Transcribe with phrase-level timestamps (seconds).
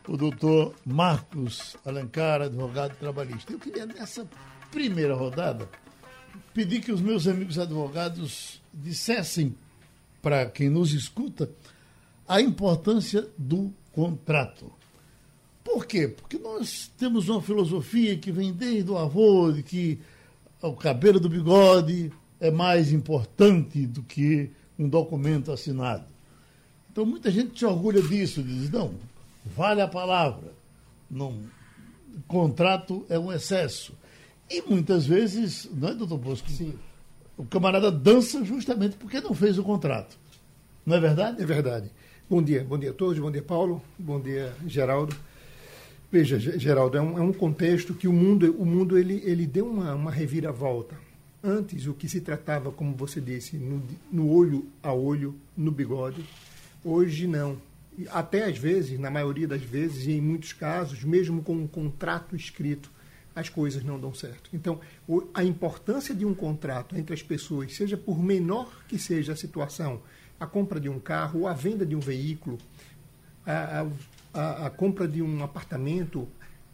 [0.09, 3.53] o doutor Marcos Alencar, advogado trabalhista.
[3.53, 4.27] Eu queria, nessa
[4.71, 5.69] primeira rodada,
[6.55, 9.55] pedir que os meus amigos advogados dissessem
[10.23, 11.51] para quem nos escuta
[12.27, 14.73] a importância do contrato.
[15.63, 16.09] Por quê?
[16.09, 20.01] Porque nós temos uma filosofia que vem desde o avô, de que
[20.63, 26.07] o cabelo do bigode é mais importante do que um documento assinado.
[26.91, 28.95] Então muita gente se orgulha disso, diz, não,
[29.45, 30.53] vale a palavra.
[31.11, 31.41] Não,
[32.27, 33.93] contrato é um excesso.
[34.51, 36.49] E muitas vezes, não é, doutor Bosco?
[36.51, 36.75] Sim.
[37.37, 40.19] O camarada dança justamente porque não fez o contrato.
[40.85, 41.43] Não é verdade?
[41.43, 41.91] É verdade.
[42.29, 45.17] Bom dia, bom dia a todos, bom dia Paulo, bom dia Geraldo.
[46.11, 49.67] Veja, Geraldo, é um, é um, contexto que o mundo, o mundo ele, ele deu
[49.67, 50.97] uma, uma reviravolta.
[51.45, 56.25] Antes, o que se tratava, como você disse, no, no olho a olho, no bigode.
[56.83, 57.59] Hoje, não.
[58.11, 62.37] Até às vezes, na maioria das vezes, e em muitos casos, mesmo com um contrato
[62.37, 62.91] escrito,
[63.35, 64.51] as coisas não dão certo.
[64.53, 64.81] Então,
[65.33, 70.01] a importância de um contrato entre as pessoas, seja por menor que seja a situação,
[70.39, 72.59] a compra de um carro a venda de um veículo,
[73.47, 73.87] a, a
[74.33, 76.29] a, compra de um apartamento,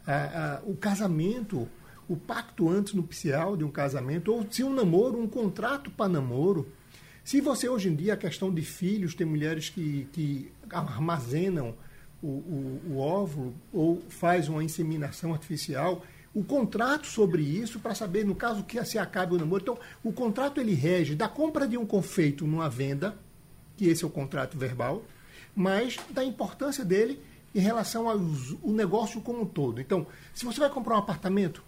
[0.05, 1.67] a, o casamento,
[2.07, 6.67] o pacto antes nupcial de um casamento, ou se um namoro, um contrato para namoro.
[7.25, 11.73] Se você hoje em dia, a questão de filhos, tem mulheres que, que armazenam
[12.21, 18.23] o, o, o óvulo ou faz uma inseminação artificial, o contrato sobre isso para saber,
[18.25, 19.63] no caso que se acabe o namoro.
[19.63, 23.17] Então, o contrato ele rege da compra de um confeito numa venda,
[23.75, 25.03] que esse é o contrato verbal,
[25.55, 27.19] mas da importância dele
[27.55, 28.19] em relação ao
[28.71, 29.81] negócio como um todo.
[29.81, 31.63] Então, se você vai comprar um apartamento,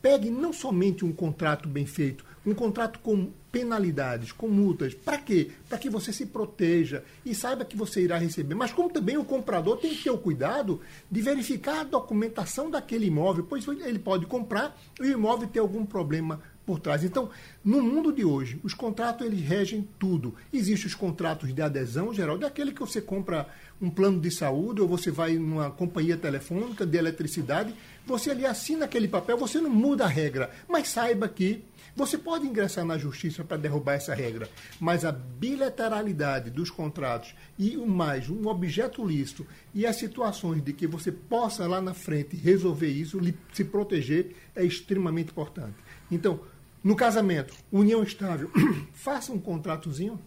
[0.00, 4.94] pegue não somente um contrato bem feito, um contrato com penalidades, com multas.
[4.94, 5.52] Para quê?
[5.68, 8.54] Para que você se proteja e saiba que você irá receber.
[8.54, 13.06] Mas como também o comprador tem que ter o cuidado de verificar a documentação daquele
[13.06, 17.04] imóvel, pois ele pode comprar e o imóvel ter algum problema por trás.
[17.04, 17.30] Então,
[17.64, 20.34] no mundo de hoje, os contratos eles regem tudo.
[20.52, 23.46] Existem os contratos de adesão, geral, daquele que você compra
[23.80, 27.74] um plano de saúde ou você vai numa companhia telefônica de eletricidade,
[28.06, 31.62] você ali assina aquele papel, você não muda a regra, mas saiba que
[31.96, 34.48] você pode ingressar na justiça para derrubar essa regra,
[34.80, 40.72] mas a bilateralidade dos contratos e o mais, um objeto lícito e as situações de
[40.72, 43.20] que você possa lá na frente resolver isso,
[43.52, 45.76] se proteger, é extremamente importante.
[46.10, 46.40] Então,
[46.82, 48.50] no casamento, união estável,
[48.92, 50.18] faça um contratozinho,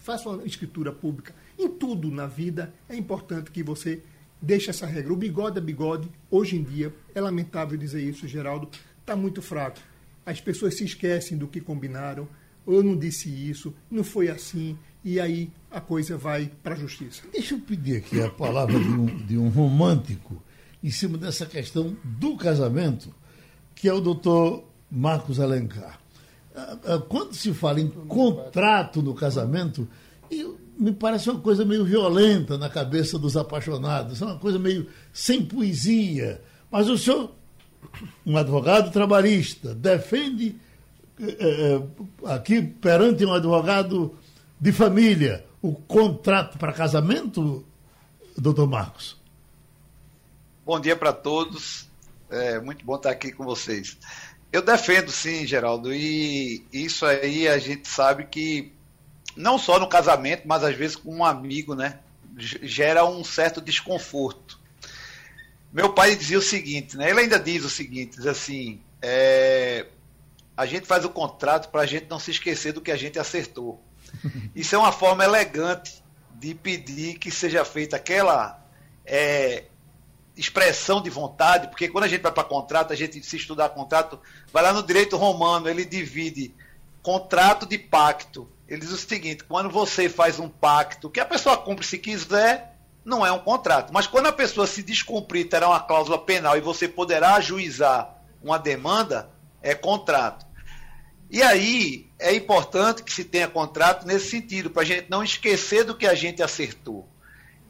[0.00, 1.34] faça uma escritura pública.
[1.58, 4.02] Em tudo na vida é importante que você
[4.40, 5.12] deixe essa regra.
[5.12, 6.10] O bigode é bigode.
[6.30, 8.68] Hoje em dia, é lamentável dizer isso, Geraldo,
[9.00, 9.78] está muito fraco.
[10.24, 12.28] As pessoas se esquecem do que combinaram.
[12.66, 14.78] Eu não disse isso, não foi assim.
[15.04, 17.22] E aí a coisa vai para a justiça.
[17.32, 20.42] Deixa eu pedir aqui a palavra de um, de um romântico
[20.82, 23.14] em cima dessa questão do casamento,
[23.74, 25.98] que é o doutor Marcos Alencar.
[26.54, 29.88] Ah, ah, quando se fala em contrato no casamento,
[30.78, 35.44] me parece uma coisa meio violenta na cabeça dos apaixonados, é uma coisa meio sem
[35.44, 36.42] poesia.
[36.70, 37.34] Mas o senhor,
[38.24, 40.56] um advogado trabalhista, defende
[41.20, 41.82] é,
[42.26, 44.16] aqui perante um advogado
[44.60, 47.64] de família o contrato para casamento,
[48.36, 49.16] doutor Marcos?
[50.64, 51.88] Bom dia para todos.
[52.30, 53.98] É muito bom estar aqui com vocês.
[54.52, 58.72] Eu defendo sim, Geraldo, e isso aí a gente sabe que
[59.36, 61.98] não só no casamento, mas às vezes com um amigo, né,
[62.36, 64.59] gera um certo desconforto.
[65.72, 67.10] Meu pai dizia o seguinte, né?
[67.10, 69.86] Ele ainda diz o seguinte, diz assim, é,
[70.56, 73.18] a gente faz o contrato para a gente não se esquecer do que a gente
[73.18, 73.80] acertou.
[74.54, 76.02] Isso é uma forma elegante
[76.34, 78.60] de pedir que seja feita aquela
[79.04, 79.64] é,
[80.36, 84.18] expressão de vontade, porque quando a gente vai para contrato, a gente se estudar contrato,
[84.52, 86.54] vai lá no direito romano, ele divide
[87.02, 88.48] contrato de pacto.
[88.68, 92.69] Ele diz o seguinte: quando você faz um pacto, que a pessoa cumpre se quiser,
[93.04, 93.92] não é um contrato.
[93.92, 98.58] Mas quando a pessoa se descumprir, terá uma cláusula penal e você poderá ajuizar uma
[98.58, 99.30] demanda,
[99.62, 100.46] é contrato.
[101.30, 105.84] E aí é importante que se tenha contrato nesse sentido, para a gente não esquecer
[105.84, 107.08] do que a gente acertou.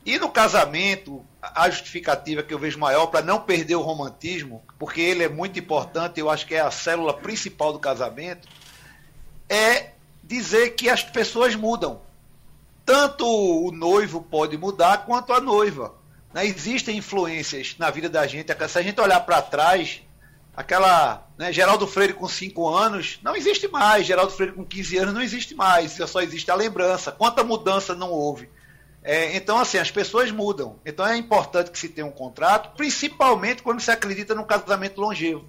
[0.04, 5.00] E no casamento, a justificativa que eu vejo maior para não perder o romantismo, porque
[5.00, 8.48] ele é muito importante, eu acho que é a célula principal do casamento,
[9.48, 9.90] é
[10.24, 12.00] dizer que as pessoas mudam.
[12.84, 15.94] Tanto o noivo pode mudar quanto a noiva.
[16.32, 16.46] Né?
[16.46, 18.52] Existem influências na vida da gente.
[18.68, 20.02] Se a gente olhar para trás,
[20.56, 25.14] aquela né, Geraldo Freire com 5 anos não existe mais, Geraldo Freire com 15 anos
[25.14, 27.12] não existe mais, só existe a lembrança.
[27.12, 28.48] Quanta mudança não houve?
[29.02, 30.78] É, então, assim, as pessoas mudam.
[30.84, 35.48] Então é importante que se tenha um contrato, principalmente quando se acredita num casamento longevo.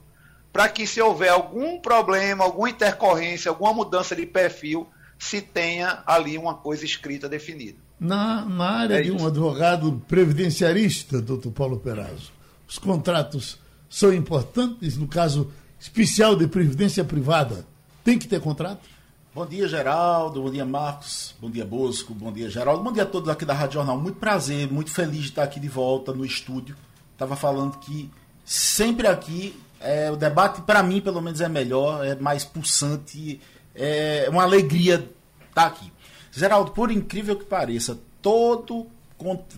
[0.54, 4.90] Para que se houver algum problema, alguma intercorrência, alguma mudança de perfil,
[5.22, 7.78] se tenha ali uma coisa escrita definida.
[8.00, 12.32] Na, na área é de um advogado previdenciarista, doutor Paulo Perazzo,
[12.68, 17.68] os contratos são importantes, no caso especial de previdência privada,
[18.04, 18.90] tem que ter contrato?
[19.34, 20.42] Bom dia, Geraldo.
[20.42, 21.36] Bom dia, Marcos.
[21.40, 22.16] Bom dia, Bosco.
[22.16, 22.84] Bom dia, Geraldo.
[22.84, 24.00] Bom dia a todos aqui da Rádio Jornal.
[24.00, 26.76] Muito prazer, muito feliz de estar aqui de volta no estúdio.
[27.14, 28.10] Estava falando que
[28.44, 33.40] sempre aqui é, o debate, para mim, pelo menos, é melhor, é mais pulsante,
[33.76, 35.10] é uma alegria
[35.50, 35.92] estar aqui.
[36.32, 38.88] Geraldo, por incrível que pareça, todo,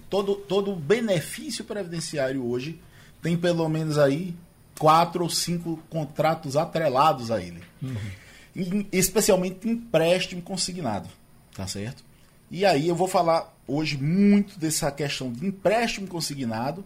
[0.09, 2.79] todo, todo benefício previdenciário hoje
[3.21, 4.35] tem pelo menos aí
[4.77, 7.63] quatro ou cinco contratos atrelados a ele.
[7.81, 8.85] Uhum.
[8.91, 11.09] especialmente empréstimo consignado,
[11.55, 12.03] tá certo?
[12.51, 16.85] E aí eu vou falar hoje muito dessa questão de empréstimo consignado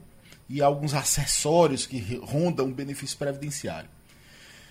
[0.49, 3.89] e alguns acessórios que rondam o benefício previdenciário.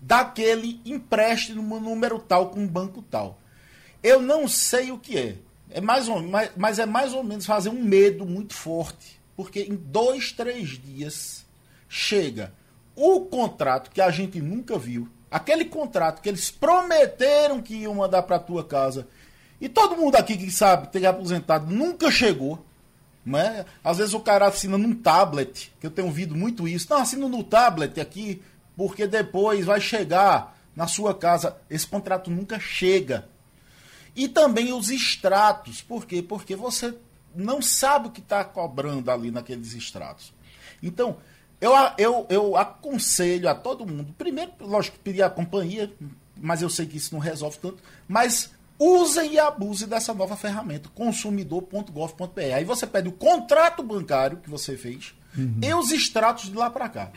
[0.00, 3.38] daquele empréstimo número tal com um banco tal.
[4.02, 5.36] Eu não sei o que é.
[5.70, 9.20] É mais ou, mas, mas é mais ou menos fazer um medo muito forte.
[9.36, 11.44] Porque em dois, três dias
[11.88, 12.52] chega
[13.00, 18.22] o contrato que a gente nunca viu, aquele contrato que eles prometeram que iam mandar
[18.24, 19.06] para tua casa,
[19.60, 22.64] e todo mundo aqui que sabe, tem aposentado, nunca chegou.
[23.24, 23.64] Né?
[23.84, 26.86] Às vezes o cara assina num tablet, que eu tenho ouvido muito isso.
[26.90, 28.42] Não, assina no tablet aqui,
[28.78, 31.56] porque depois vai chegar na sua casa.
[31.68, 33.28] Esse contrato nunca chega.
[34.14, 35.82] E também os extratos.
[35.82, 36.22] Por quê?
[36.22, 36.94] Porque você
[37.34, 40.32] não sabe o que está cobrando ali naqueles extratos.
[40.80, 41.16] Então,
[41.60, 45.92] eu, eu, eu aconselho a todo mundo, primeiro, lógico, pedir a companhia,
[46.36, 50.88] mas eu sei que isso não resolve tanto, mas usem e abusem dessa nova ferramenta,
[50.90, 52.54] consumidor.gov.br.
[52.54, 55.58] Aí você pede o contrato bancário que você fez uhum.
[55.60, 57.10] e os extratos de lá para cá.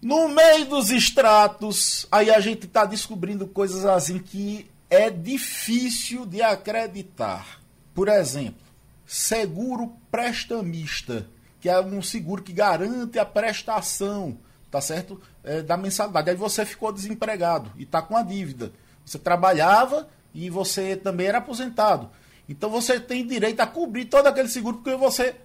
[0.00, 6.40] No meio dos extratos, aí a gente está descobrindo coisas assim que é difícil de
[6.42, 7.60] acreditar.
[7.94, 8.62] Por exemplo,
[9.06, 11.26] seguro prestamista
[11.60, 14.38] que é um seguro que garante a prestação,
[14.70, 15.20] tá certo?
[15.44, 16.30] É, da mensalidade.
[16.30, 18.72] Aí você ficou desempregado e está com a dívida.
[19.04, 22.10] Você trabalhava e você também era aposentado.
[22.48, 25.36] Então você tem direito a cobrir todo aquele seguro porque você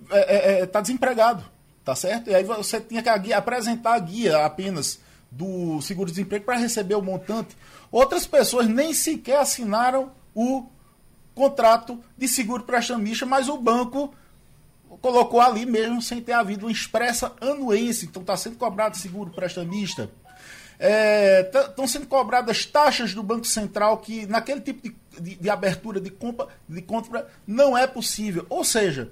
[0.00, 1.44] está é, é, é tá desempregado,
[1.88, 2.28] tá certo?
[2.28, 6.94] E aí você tinha que a guia, apresentar a guia apenas do seguro-desemprego para receber
[6.94, 7.56] o montante.
[7.90, 10.66] Outras pessoas nem sequer assinaram o
[11.34, 14.14] contrato de seguro prestamista, mas o banco
[15.00, 18.04] colocou ali mesmo sem ter havido uma expressa anuência.
[18.04, 20.10] Então está sendo cobrado seguro prestamista.
[20.78, 25.98] Estão é, sendo cobradas taxas do Banco Central que naquele tipo de, de, de, abertura
[25.98, 28.44] de compra, de compra não é possível.
[28.50, 29.10] Ou seja,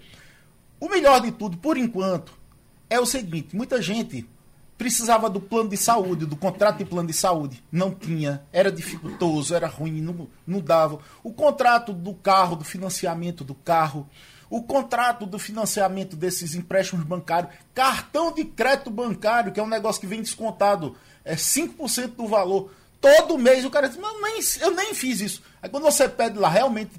[0.79, 2.45] o melhor de tudo, por enquanto,
[2.89, 4.29] é o seguinte: muita gente
[4.77, 7.63] precisava do plano de saúde, do contrato de plano de saúde.
[7.73, 10.99] Não tinha, era dificultoso, era ruim, não, não dava.
[11.23, 14.09] O contrato do carro, do financiamento do carro
[14.49, 20.01] o contrato do financiamento desses empréstimos bancários, cartão de crédito bancário, que é um negócio
[20.01, 22.71] que vem descontado é 5% do valor.
[23.01, 25.43] Todo mês o cara diz, mas nem, eu nem fiz isso.
[25.61, 26.93] Aí quando você pede lá, realmente,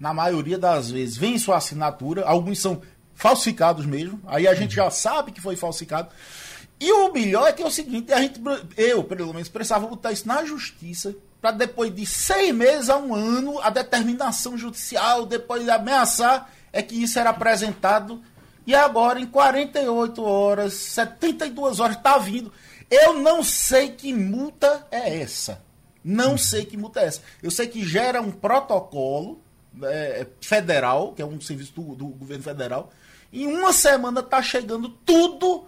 [0.00, 2.80] na maioria das vezes, vem sua assinatura, alguns são
[3.16, 6.10] falsificados mesmo, aí a gente já sabe que foi falsificado.
[6.78, 8.40] E o melhor é que é o seguinte, a gente,
[8.76, 13.14] eu, pelo menos, precisava botar isso na justiça para depois de seis meses a um
[13.14, 18.22] ano, a determinação judicial, depois de ameaçar, é que isso era apresentado.
[18.66, 22.52] E agora, em 48 horas, 72 horas, está vindo.
[22.90, 25.62] Eu não sei que multa é essa.
[26.04, 27.22] Não sei que multa é essa.
[27.42, 29.40] Eu sei que gera um protocolo
[29.82, 32.92] é, federal, que é um serviço do, do governo federal.
[33.32, 35.64] Em uma semana está chegando tudo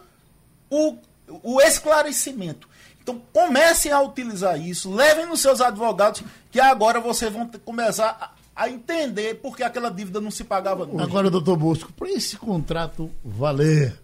[0.70, 0.96] o,
[1.42, 2.68] o esclarecimento.
[3.02, 8.64] Então comecem a utilizar isso, levem nos seus advogados, que agora vocês vão começar a,
[8.64, 11.04] a entender porque aquela dívida não se pagava nunca.
[11.04, 13.98] Agora, doutor Bosco, para esse contrato valer,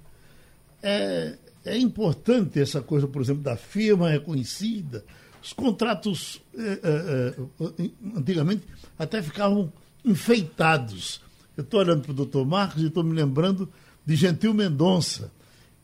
[0.82, 5.04] é, é importante essa coisa, por exemplo, da firma reconhecida.
[5.42, 7.34] Os contratos, é, é,
[7.82, 8.66] é antigamente,
[8.98, 9.70] até ficavam
[10.04, 11.20] enfeitados.
[11.56, 13.68] Eu estou olhando para o doutor Marcos e estou me lembrando
[14.04, 15.30] de Gentil Mendonça,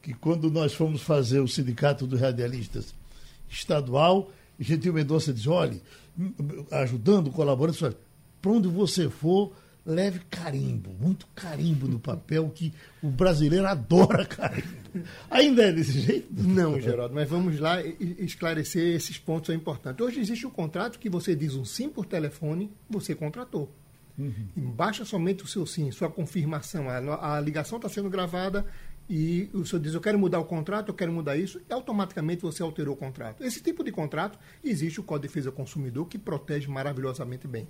[0.03, 2.95] que quando nós fomos fazer o Sindicato dos Radialistas
[3.49, 5.81] estadual, Gentil Mendonça diz, olha,
[6.71, 7.97] ajudando, colaborando,
[8.43, 9.53] para onde você for,
[9.87, 12.73] leve carimbo, muito carimbo no papel, que
[13.03, 14.81] o brasileiro adora carimbo.
[15.31, 16.27] Ainda é desse jeito?
[16.33, 20.05] Não, Geraldo, mas vamos lá esclarecer esses pontos são importantes.
[20.05, 23.73] Hoje existe um contrato que você diz um sim por telefone, você contratou.
[24.21, 24.71] Uhum.
[24.73, 26.89] Baixa somente o seu sim, sua confirmação.
[26.89, 28.67] A, a ligação está sendo gravada,
[29.09, 32.43] e o senhor diz, eu quero mudar o contrato, eu quero mudar isso, e automaticamente
[32.43, 33.43] você alterou o contrato.
[33.43, 37.67] Esse tipo de contrato, existe o Código de Defesa do Consumidor, que protege maravilhosamente bem.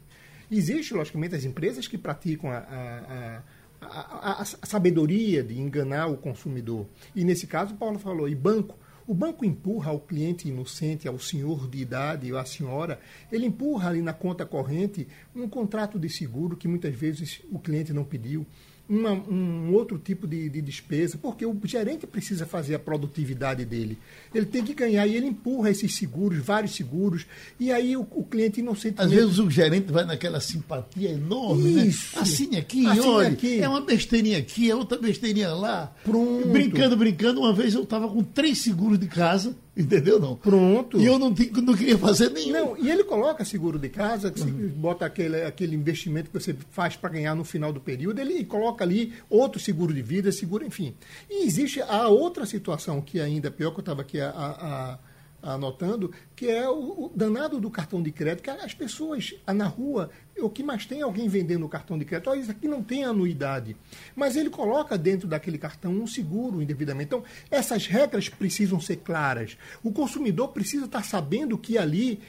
[0.51, 3.43] Existe, logicamente, as empresas que praticam a, a,
[3.81, 6.87] a, a, sabedoria de enganar o consumidor.
[7.15, 8.77] E nesse caso, o Paulo falou, e banco.
[9.07, 13.89] O banco empurra ao cliente inocente, ao senhor de idade ou à senhora, ele empurra
[13.89, 18.47] ali na conta corrente um contrato de seguro que muitas vezes o cliente não pediu
[18.91, 23.97] uma, um outro tipo de, de, despesa, porque o gerente precisa fazer a produtividade dele.
[24.35, 27.25] Ele tem que ganhar e ele empurra esses seguros, vários seguros,
[27.59, 29.03] e aí o, o cliente inocentemente...
[29.03, 31.87] Às vezes o gerente vai naquela simpatia enorme, né?
[31.87, 32.17] Isso.
[32.17, 32.23] né?
[32.23, 33.61] Assine aqui, Assine olha, aqui.
[33.61, 35.95] é uma besteirinha aqui, é outra besteirinha lá.
[36.05, 36.49] Pronto.
[36.49, 40.19] Brincando, brincando, uma vez eu estava com três seguros de casa Entendeu?
[40.19, 40.37] Não.
[40.37, 41.01] Pronto.
[41.01, 42.53] E eu não, não queria fazer nenhum.
[42.53, 44.69] Não, e ele coloca seguro de casa, uhum.
[44.69, 48.85] bota aquele, aquele investimento que você faz para ganhar no final do período, ele coloca
[48.85, 50.95] ali outro seguro de vida, seguro, enfim.
[51.31, 54.99] E existe a outra situação que ainda é pior, que eu estava aqui a, a,
[55.43, 60.11] anotando, que é o, o, danado do cartão de crédito, que as pessoas na rua,
[60.39, 62.83] o que mais tem é alguém vendendo o cartão de crédito, olha, isso aqui não
[62.83, 63.77] tem anuidade.
[64.15, 67.07] Mas ele coloca dentro daquele cartão um seguro indevidamente.
[67.07, 69.57] Então, essas regras precisam ser claras.
[69.83, 72.21] O consumidor precisa estar sabendo que ali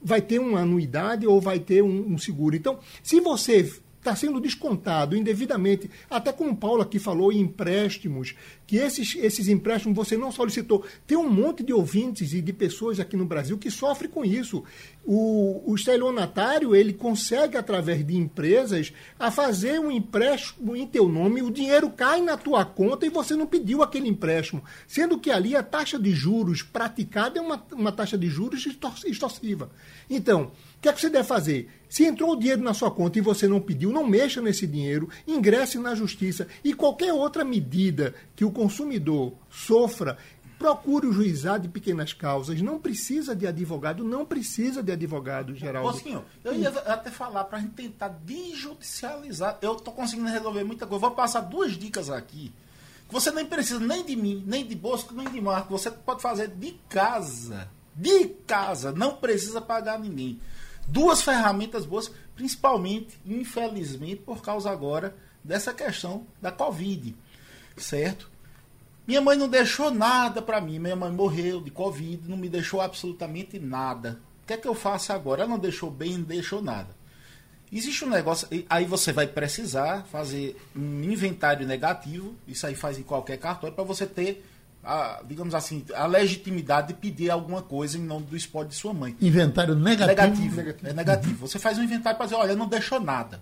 [0.00, 2.54] vai ter uma anuidade ou vai ter um, um seguro.
[2.54, 3.70] Então, se você
[4.08, 8.34] está sendo descontado indevidamente, até como o Paulo aqui falou, em empréstimos,
[8.66, 10.84] que esses, esses empréstimos você não solicitou.
[11.06, 14.64] Tem um monte de ouvintes e de pessoas aqui no Brasil que sofrem com isso.
[15.04, 21.42] O, o estelionatário, ele consegue, através de empresas, a fazer um empréstimo em teu nome,
[21.42, 24.62] o dinheiro cai na tua conta e você não pediu aquele empréstimo.
[24.86, 28.66] Sendo que ali a taxa de juros praticada é uma, uma taxa de juros
[29.06, 29.70] extorsiva.
[30.08, 31.68] Então, o que, é que você deve fazer?
[31.88, 35.08] Se entrou o dinheiro na sua conta e você não pediu, não mexa nesse dinheiro,
[35.26, 40.18] ingresse na justiça e qualquer outra medida que o consumidor sofra,
[40.58, 42.60] procure o juizado de pequenas causas.
[42.60, 45.90] Não precisa de advogado, não precisa de advogado, Geraldo.
[45.90, 49.58] Posquinho, eu ia até falar para a gente tentar desjudicializar.
[49.62, 51.00] Eu estou conseguindo resolver muita coisa.
[51.00, 52.52] Vou passar duas dicas aqui.
[53.06, 55.70] Que você nem precisa nem de mim, nem de Bosco, nem de Marco.
[55.70, 57.70] Você pode fazer de casa.
[57.94, 58.92] De casa.
[58.92, 60.38] Não precisa pagar ninguém
[60.88, 65.14] duas ferramentas boas, principalmente, infelizmente, por causa agora
[65.44, 67.14] dessa questão da Covid,
[67.76, 68.30] certo?
[69.06, 72.80] Minha mãe não deixou nada para mim, minha mãe morreu de Covid, não me deixou
[72.80, 74.20] absolutamente nada.
[74.42, 75.42] O que é que eu faço agora?
[75.42, 76.96] Ela não deixou bem, não deixou nada.
[77.70, 83.02] Existe um negócio, aí você vai precisar fazer um inventário negativo, isso aí faz em
[83.02, 84.44] qualquer cartório, para você ter
[84.88, 88.94] a, digamos assim, a legitimidade de pedir alguma coisa em nome do espólio de sua
[88.94, 89.14] mãe.
[89.20, 90.06] Inventário negativo?
[90.08, 90.56] Negativo.
[90.56, 90.88] negativo.
[90.88, 91.46] É negativo.
[91.46, 93.38] Você faz um inventário para dizer, olha, não deixou nada.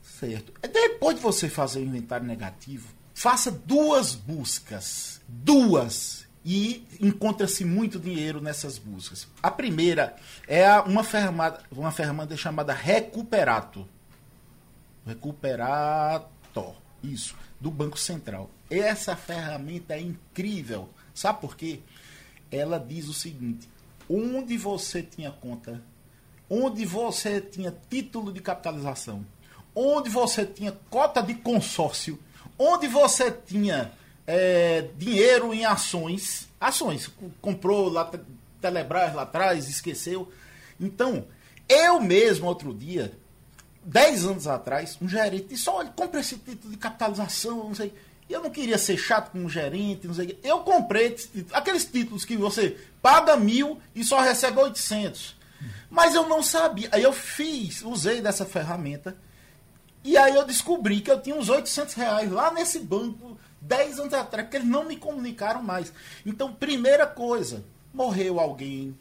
[0.00, 0.52] Certo.
[0.62, 5.20] Depois de você fazer o inventário negativo, faça duas buscas.
[5.26, 6.24] Duas.
[6.44, 9.26] E encontra-se muito dinheiro nessas buscas.
[9.42, 10.14] A primeira
[10.46, 13.88] é uma ferramenta, uma ferramenta chamada Recuperato.
[15.04, 16.76] Recuperator.
[17.02, 17.34] Isso.
[17.60, 18.48] Do Banco Central.
[18.72, 20.88] Essa ferramenta é incrível.
[21.14, 21.80] Sabe por quê?
[22.50, 23.68] Ela diz o seguinte:
[24.08, 25.82] onde você tinha conta,
[26.48, 29.26] onde você tinha título de capitalização,
[29.74, 32.18] onde você tinha cota de consórcio,
[32.58, 33.92] onde você tinha
[34.26, 37.10] é, dinheiro em ações, ações,
[37.40, 38.10] comprou lá
[38.62, 40.32] Telebrás lá atrás, esqueceu.
[40.80, 41.26] Então,
[41.68, 43.12] eu mesmo, outro dia,
[43.84, 47.92] 10 anos atrás, um gerente disse: olha, compre esse título de capitalização, não sei.
[48.28, 50.38] Eu não queria ser chato com um gerente, não sei.
[50.42, 51.16] Eu comprei
[51.52, 55.36] aqueles títulos que você paga mil e só recebe 800.
[55.90, 56.88] Mas eu não sabia.
[56.92, 59.16] Aí eu fiz, usei dessa ferramenta.
[60.04, 64.14] E aí eu descobri que eu tinha uns 800 reais lá nesse banco 10 anos
[64.14, 65.92] atrás, porque eles não me comunicaram mais.
[66.26, 67.64] Então, primeira coisa,
[67.94, 68.98] morreu alguém,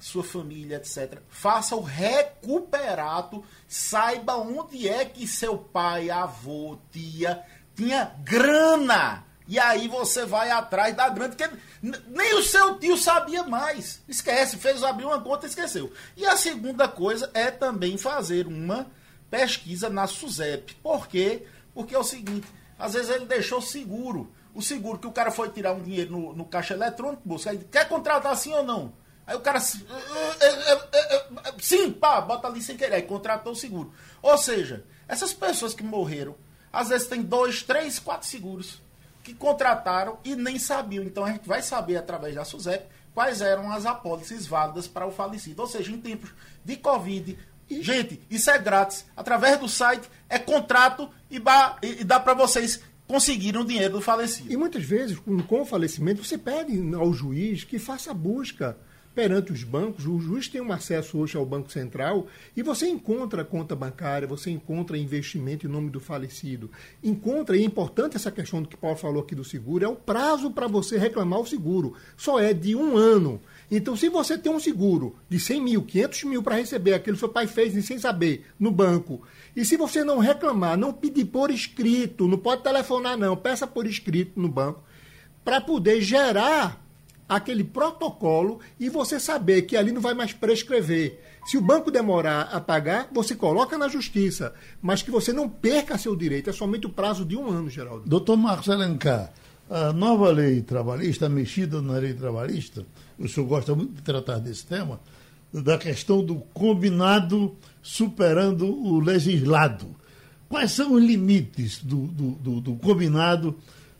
[0.00, 1.18] sua família, etc.
[1.28, 7.42] Faça o recuperado, saiba onde é que seu pai, avô, tia
[7.74, 9.24] tinha grana.
[9.46, 11.50] E aí você vai atrás da grana, porque
[11.82, 14.02] nem o seu tio sabia mais.
[14.08, 15.92] Esquece, fez abrir uma conta e esqueceu.
[16.16, 18.86] E a segunda coisa é também fazer uma
[19.30, 20.76] pesquisa na SUSEP.
[20.76, 21.46] Por quê?
[21.74, 22.46] Porque é o seguinte,
[22.78, 24.32] às vezes ele deixou seguro.
[24.54, 27.88] O seguro que o cara foi tirar um dinheiro no, no caixa eletrônico, busca, quer
[27.88, 28.92] contratar sim ou não?
[29.26, 29.58] Aí o cara.
[31.58, 32.94] Sim, pá, bota ali sem querer.
[32.96, 33.92] Aí contratou o seguro.
[34.22, 36.36] Ou seja, essas pessoas que morreram,
[36.74, 38.82] às vezes tem dois, três, quatro seguros
[39.22, 41.04] que contrataram e nem sabiam.
[41.04, 45.10] Então a gente vai saber através da SUSEP quais eram as apólices válidas para o
[45.10, 45.62] falecido.
[45.62, 46.30] Ou seja, em tempos
[46.64, 47.38] de Covid.
[47.70, 49.06] Gente, isso é grátis.
[49.16, 51.40] Através do site, é contrato e,
[51.82, 54.52] e dá para vocês conseguirem o dinheiro do falecido.
[54.52, 58.76] E muitas vezes, com o falecimento, você pede ao juiz que faça a busca
[59.14, 60.06] perante os bancos.
[60.06, 64.50] O juiz tem um acesso hoje ao Banco Central e você encontra conta bancária, você
[64.50, 66.70] encontra investimento em nome do falecido.
[67.02, 69.94] Encontra, e é importante essa questão do que Paulo falou aqui do seguro, é o
[69.94, 71.94] prazo para você reclamar o seguro.
[72.16, 73.40] Só é de um ano.
[73.70, 77.20] Então, se você tem um seguro de 100 mil, 500 mil para receber aquilo que
[77.20, 79.22] seu pai fez sem saber no banco,
[79.56, 83.86] e se você não reclamar, não pedir por escrito, não pode telefonar não, peça por
[83.86, 84.82] escrito no banco,
[85.44, 86.83] para poder gerar
[87.28, 91.20] aquele protocolo e você saber que ali não vai mais prescrever.
[91.46, 95.98] Se o banco demorar a pagar, você coloca na justiça, mas que você não perca
[95.98, 96.50] seu direito.
[96.50, 98.08] É somente o prazo de um ano, Geraldo.
[98.08, 99.30] Doutor Marcos Alencar,
[99.68, 102.86] a nova lei trabalhista, a mexida na lei trabalhista,
[103.18, 105.00] o senhor gosta muito de tratar desse tema,
[105.52, 109.94] da questão do combinado superando o legislado.
[110.48, 113.56] Quais são os limites do, do, do, do combinado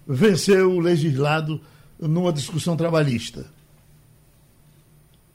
[0.06, 1.60] vencer o legislado
[1.98, 3.50] numa discussão trabalhista.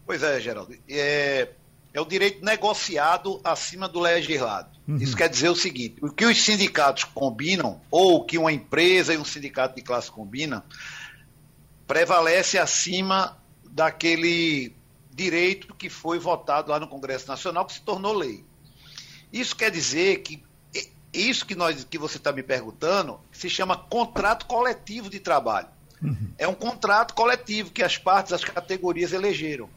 [0.06, 0.76] Pois é, Geraldo.
[0.88, 1.50] É,
[1.93, 4.69] é o direito negociado acima do legislado.
[4.88, 4.98] Uhum.
[4.98, 9.13] Isso quer dizer o seguinte: o que os sindicatos combinam, ou o que uma empresa
[9.13, 10.63] e um sindicato de classe combinam,
[11.88, 13.38] prevalece acima
[13.69, 14.74] daquele
[15.12, 18.43] direito que foi votado lá no Congresso Nacional, que se tornou lei.
[19.32, 20.43] Isso quer dizer que
[21.12, 25.67] isso que, nós, que você está me perguntando se chama contrato coletivo de trabalho.
[26.01, 26.31] Uhum.
[26.38, 29.69] É um contrato coletivo que as partes, as categorias elegeram.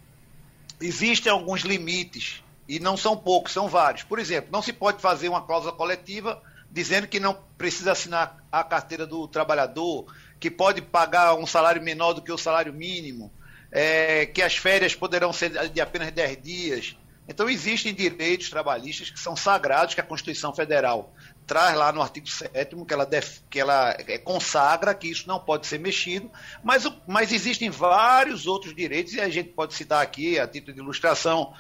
[0.81, 4.03] Existem alguns limites, e não são poucos, são vários.
[4.03, 8.65] Por exemplo, não se pode fazer uma cláusula coletiva dizendo que não precisa assinar a
[8.65, 10.07] carteira do trabalhador,
[10.41, 13.31] que pode pagar um salário menor do que o salário mínimo,
[13.71, 16.97] é, que as férias poderão ser de apenas 10 dias.
[17.29, 21.13] Então, existem direitos trabalhistas que são sagrados, que a Constituição Federal
[21.47, 25.39] traz lá no artigo 7 que ela, def, que ela é, consagra que isso não
[25.39, 26.31] pode ser mexido,
[26.63, 30.81] mas, mas existem vários outros direitos, e a gente pode citar aqui, a título de
[30.81, 31.53] ilustração,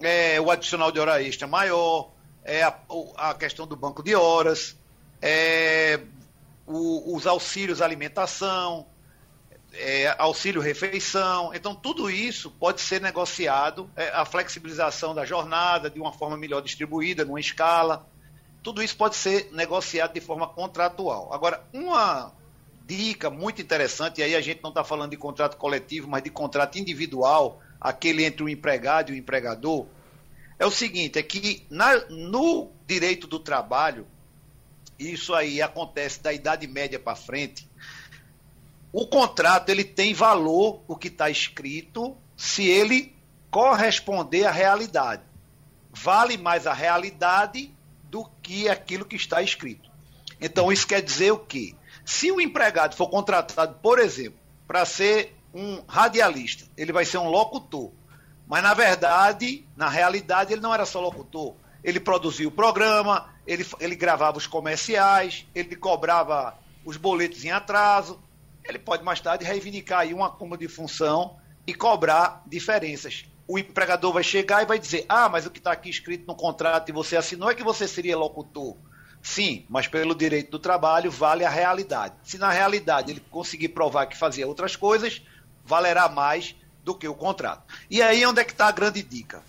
[0.00, 2.10] é, o adicional de hora extra maior,
[2.44, 2.74] é, a,
[3.16, 4.76] a questão do banco de horas,
[5.20, 6.00] é,
[6.66, 8.86] o, os auxílios alimentação,
[9.72, 11.52] é, auxílio refeição.
[11.54, 16.60] Então, tudo isso pode ser negociado, é, a flexibilização da jornada de uma forma melhor
[16.60, 18.06] distribuída, numa escala
[18.64, 21.30] tudo isso pode ser negociado de forma contratual.
[21.32, 22.32] Agora, uma
[22.86, 26.30] dica muito interessante, e aí a gente não está falando de contrato coletivo, mas de
[26.30, 29.86] contrato individual, aquele entre o empregado e o empregador,
[30.58, 34.06] é o seguinte, é que na, no direito do trabalho,
[34.98, 37.68] isso aí acontece da idade média para frente,
[38.90, 43.14] o contrato ele tem valor, o que está escrito, se ele
[43.50, 45.22] corresponder à realidade.
[45.92, 47.73] Vale mais a realidade
[48.14, 49.90] do que aquilo que está escrito.
[50.40, 51.74] Então, isso quer dizer o quê?
[52.04, 57.28] Se o empregado for contratado, por exemplo, para ser um radialista, ele vai ser um
[57.28, 57.90] locutor.
[58.46, 61.56] Mas, na verdade, na realidade, ele não era só locutor.
[61.82, 68.20] Ele produzia o programa, ele, ele gravava os comerciais, ele cobrava os boletos em atraso.
[68.62, 74.12] Ele pode mais tarde reivindicar aí um acúmulo de função e cobrar diferenças o empregador
[74.12, 76.92] vai chegar e vai dizer: Ah, mas o que está aqui escrito no contrato e
[76.92, 78.76] você assinou é que você seria locutor.
[79.22, 82.14] Sim, mas pelo direito do trabalho vale a realidade.
[82.22, 85.22] Se na realidade ele conseguir provar que fazia outras coisas,
[85.64, 87.62] valerá mais do que o contrato.
[87.90, 89.42] E aí onde é que está a grande dica?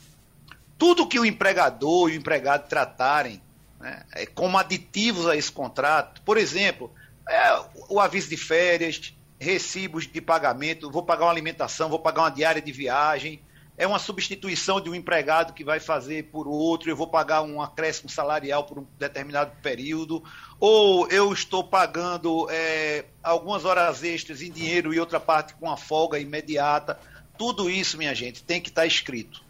[0.78, 3.42] tudo que o empregador e o empregado tratarem
[3.80, 6.92] né, é, como aditivos a esse contrato, por exemplo,
[7.28, 12.32] é, o aviso de férias, recibos de pagamento, vou pagar uma alimentação, vou pagar uma
[12.32, 13.42] diária de viagem,
[13.78, 17.62] é uma substituição de um empregado que vai fazer por outro, eu vou pagar um
[17.62, 20.24] acréscimo salarial por um determinado período,
[20.60, 25.76] ou eu estou pagando é, algumas horas extras em dinheiro e outra parte com a
[25.76, 26.98] folga imediata.
[27.38, 29.44] Tudo isso, minha gente, tem que estar escrito.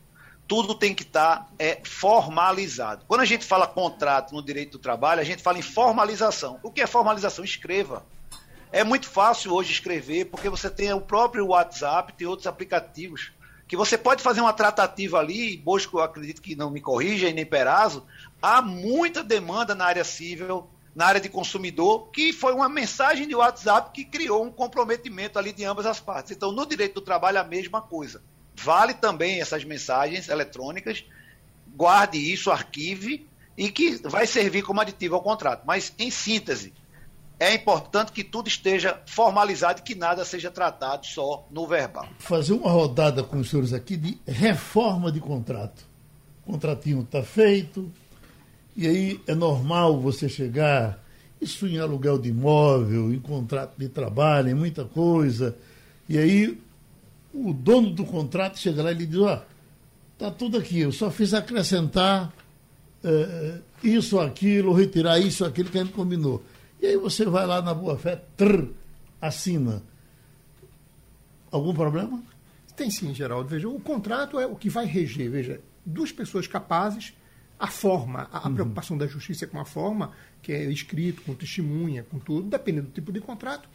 [0.47, 3.05] Tudo tem que estar é, formalizado.
[3.07, 6.59] Quando a gente fala contrato no direito do trabalho, a gente fala em formalização.
[6.63, 7.43] O que é formalização?
[7.43, 8.05] Escreva.
[8.71, 13.31] É muito fácil hoje escrever, porque você tem o próprio WhatsApp, tem outros aplicativos
[13.67, 17.45] que você pode fazer uma tratativa ali, Bosco, acredito que não me corrija, e nem
[17.45, 18.05] Perazo,
[18.41, 23.35] há muita demanda na área civil, na área de consumidor, que foi uma mensagem de
[23.35, 26.31] WhatsApp que criou um comprometimento ali de ambas as partes.
[26.31, 28.21] Então, no direito do trabalho, a mesma coisa.
[28.55, 31.03] Vale também essas mensagens eletrônicas,
[31.75, 35.63] guarde isso, arquive, e que vai servir como aditivo ao contrato.
[35.65, 36.73] Mas, em síntese,
[37.39, 42.07] é importante que tudo esteja formalizado e que nada seja tratado só no verbal.
[42.19, 45.85] Fazer uma rodada com os senhores aqui de reforma de contrato.
[46.45, 47.91] O contratinho está feito,
[48.75, 51.03] e aí é normal você chegar,
[51.41, 55.55] isso em aluguel de imóvel, em contrato de trabalho, em muita coisa,
[56.07, 56.59] e aí
[57.33, 59.39] o dono do contrato chega lá e lhe diz, ó, oh,
[60.17, 62.31] tá tudo aqui, eu só fiz acrescentar
[63.03, 66.43] é, isso, aquilo, retirar isso, aquilo que a gente combinou.
[66.85, 68.69] E aí você vai lá na boa fé, trrr,
[69.19, 69.81] assina.
[71.49, 72.21] Algum problema?
[72.75, 73.49] Tem sim, Geraldo.
[73.49, 75.31] Veja, o contrato é o que vai reger.
[75.31, 77.15] Veja, duas pessoas capazes,
[77.59, 78.53] a forma, a, a uhum.
[78.53, 80.11] preocupação da justiça com a forma,
[80.43, 83.67] que é escrito, com testemunha, com tudo, dependendo do tipo de contrato.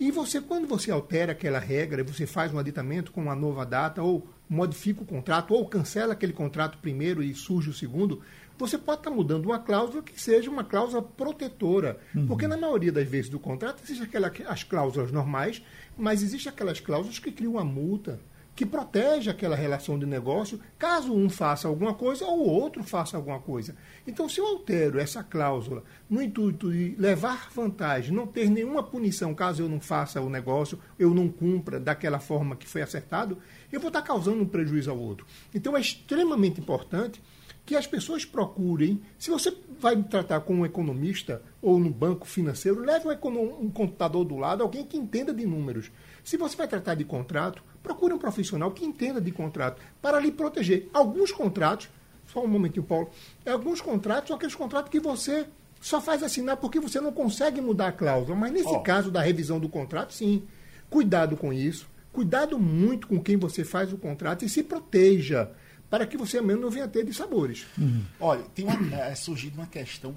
[0.00, 4.02] E você, quando você altera aquela regra, você faz um aditamento com uma nova data,
[4.02, 8.22] ou modifica o contrato, ou cancela aquele contrato primeiro e surge o segundo,
[8.58, 11.98] você pode estar mudando uma cláusula que seja uma cláusula protetora.
[12.14, 12.26] Uhum.
[12.26, 15.62] Porque na maioria das vezes do contrato existem aquela, as cláusulas normais,
[15.96, 18.20] mas existem aquelas cláusulas que criam uma multa,
[18.54, 23.16] que protege aquela relação de negócio caso um faça alguma coisa ou o outro faça
[23.16, 23.74] alguma coisa.
[24.06, 29.34] Então, se eu altero essa cláusula no intuito de levar vantagem, não ter nenhuma punição
[29.34, 33.38] caso eu não faça o negócio, eu não cumpra daquela forma que foi acertado,
[33.72, 35.26] eu vou estar causando um prejuízo ao outro.
[35.52, 37.20] Então, é extremamente importante
[37.64, 39.00] que as pessoas procurem.
[39.18, 44.24] Se você vai tratar com um economista ou no banco financeiro, leve um, um computador
[44.24, 45.90] do lado, alguém que entenda de números.
[46.22, 50.30] Se você vai tratar de contrato, procure um profissional que entenda de contrato para lhe
[50.30, 50.88] proteger.
[50.92, 51.88] Alguns contratos,
[52.26, 53.10] só um momentinho, Paulo,
[53.46, 55.46] alguns contratos são aqueles contratos que você
[55.80, 58.36] só faz assinar porque você não consegue mudar a cláusula.
[58.36, 58.80] Mas nesse oh.
[58.80, 60.42] caso da revisão do contrato, sim.
[60.88, 61.88] Cuidado com isso.
[62.12, 65.50] Cuidado muito com quem você faz o contrato e se proteja
[65.90, 67.66] para que você mesmo não venha ter de sabores.
[67.78, 68.04] Uhum.
[68.20, 70.14] Olha, tem uma, é, surgido uma questão,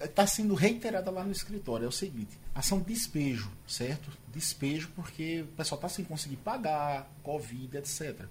[0.00, 4.10] está sendo reiterada lá no escritório, é o seguinte, ação despejo, certo?
[4.32, 8.26] Despejo porque o pessoal está sem conseguir pagar, Covid, etc.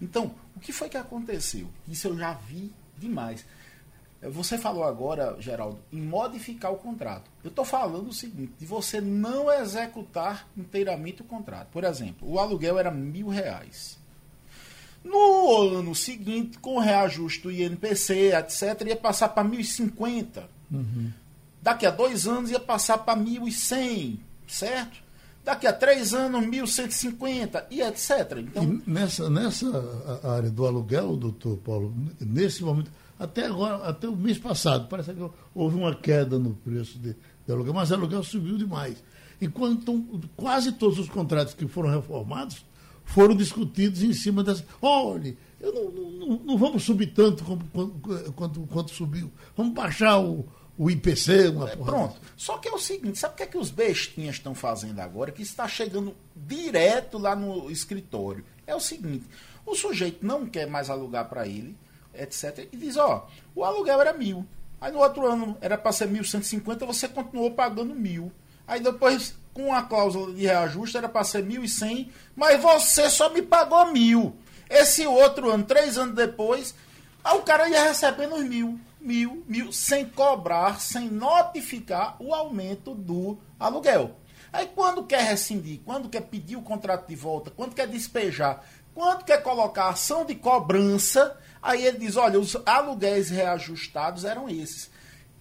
[0.00, 1.68] Então, o que foi que aconteceu?
[1.86, 3.44] Isso eu já vi demais.
[4.22, 7.28] Você falou agora, Geraldo, em modificar o contrato.
[7.42, 11.68] Eu estou falando o seguinte, de você não executar inteiramente o contrato.
[11.72, 13.98] Por exemplo, o aluguel era mil reais.
[15.04, 20.44] No ano seguinte, com reajuste do INPC, etc., ia passar para 1.050.
[20.70, 21.10] Uhum.
[21.60, 25.02] Daqui a dois anos ia passar para 1.100, certo?
[25.44, 28.38] Daqui a três anos, 1.150 e etc.
[28.38, 29.66] Então, e nessa, nessa
[30.22, 35.30] área do aluguel, doutor Paulo, nesse momento, até agora, até o mês passado, parece que
[35.54, 37.14] houve uma queda no preço de,
[37.46, 39.02] de aluguel, mas o aluguel subiu demais.
[39.40, 40.04] Enquanto
[40.36, 42.64] quase todos os contratos que foram reformados
[43.04, 44.64] foram discutidos em cima das.
[44.80, 49.30] Olha, eu não, não, não vamos subir tanto como, quanto, quanto, quanto subiu.
[49.56, 50.44] Vamos baixar o,
[50.76, 52.20] o IPC, uma é, Pronto.
[52.36, 55.30] Só que é o seguinte, sabe o que é que os bestinhas estão fazendo agora?
[55.30, 58.44] Que está chegando direto lá no escritório.
[58.66, 59.24] É o seguinte,
[59.64, 61.76] o sujeito não quer mais alugar para ele,
[62.14, 62.68] etc.
[62.72, 64.46] E diz, ó, o aluguel era mil.
[64.80, 68.32] Aí no outro ano era para ser 1.150, você continuou pagando mil.
[68.66, 73.42] Aí depois com a cláusula de reajuste era para ser 1.100, mas você só me
[73.42, 74.36] pagou mil.
[74.68, 76.74] Esse outro ano, três anos depois,
[77.22, 82.94] aí o cara ia recebendo os mil, mil, mil, sem cobrar, sem notificar o aumento
[82.94, 84.16] do aluguel.
[84.52, 88.62] Aí quando quer rescindir, quando quer pedir o contrato de volta, quando quer despejar,
[88.94, 94.90] quando quer colocar ação de cobrança, aí ele diz, olha, os aluguéis reajustados eram esses.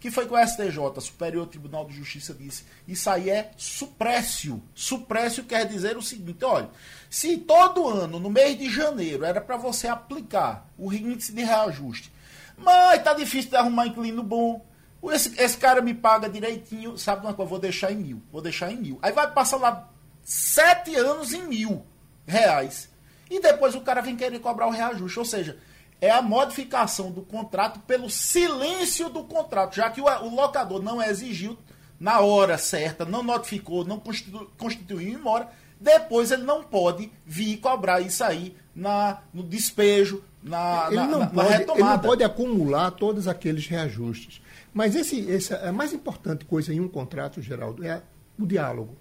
[0.02, 2.66] Que foi que o STJ, Superior Tribunal de Justiça, disse.
[2.88, 4.60] Isso aí é suprécio.
[4.74, 6.72] Suprécio quer dizer o seguinte, olha,
[7.08, 12.12] se todo ano, no mês de janeiro, era para você aplicar o índice de reajuste,
[12.58, 14.66] mas tá difícil de arrumar inquilino bom,
[15.12, 18.72] esse, esse cara me paga direitinho, sabe uma coisa, vou deixar em mil, vou deixar
[18.72, 19.00] em mil.
[19.04, 19.88] Aí vai passar lá
[20.24, 21.86] sete anos em mil
[22.26, 22.90] reais.
[23.30, 25.20] E depois o cara vem querer cobrar o reajuste.
[25.20, 25.58] Ou seja,
[26.02, 31.02] é a modificação do contrato pelo silêncio do contrato, já que o, o locador não
[31.02, 31.56] exigiu
[32.00, 35.48] na hora certa, não notificou, não constitu, constituiu em mora,
[35.80, 41.20] depois ele não pode vir cobrar isso aí na, no despejo, na, ele na, não
[41.20, 41.80] na, pode, na retomada.
[41.80, 44.42] Ele não pode acumular todos aqueles reajustes.
[44.74, 48.02] Mas esse, esse, a mais importante coisa em um contrato, Geraldo, é
[48.40, 48.98] o diálogo.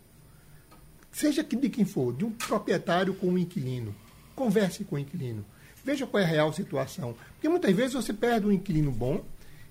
[1.11, 3.95] Seja de quem for, de um proprietário com um inquilino.
[4.37, 5.45] Converse com o inquilino.
[5.85, 7.15] Veja qual é a real situação.
[7.35, 9.25] Porque muitas vezes você perde um inquilino bom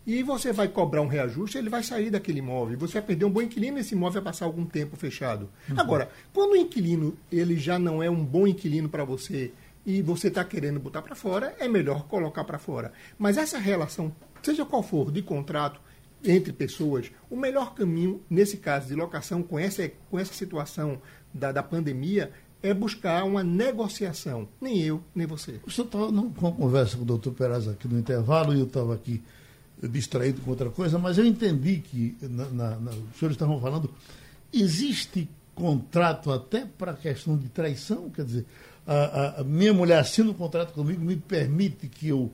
[0.05, 2.77] e você vai cobrar um reajuste, ele vai sair daquele imóvel.
[2.79, 5.49] Você vai perder um bom inquilino e esse imóvel vai passar algum tempo fechado.
[5.69, 5.79] Uhum.
[5.79, 9.51] Agora, quando o inquilino ele já não é um bom inquilino para você
[9.85, 12.91] e você está querendo botar para fora, é melhor colocar para fora.
[13.17, 15.79] Mas essa relação, seja qual for, de contrato
[16.23, 21.01] entre pessoas, o melhor caminho, nesse caso de locação, com essa, com essa situação
[21.33, 24.47] da, da pandemia, é buscar uma negociação.
[24.61, 25.59] Nem eu, nem você.
[25.65, 28.93] Você estava com uma conversa com o doutor Peraz aqui no intervalo e eu estava
[28.93, 29.21] aqui
[29.81, 33.89] distraído com outra coisa, mas eu entendi que, na, na, na, os senhores estavam falando,
[34.51, 38.45] existe contrato até para questão de traição, quer dizer,
[38.85, 42.31] a, a minha mulher assina um contrato comigo, me permite que eu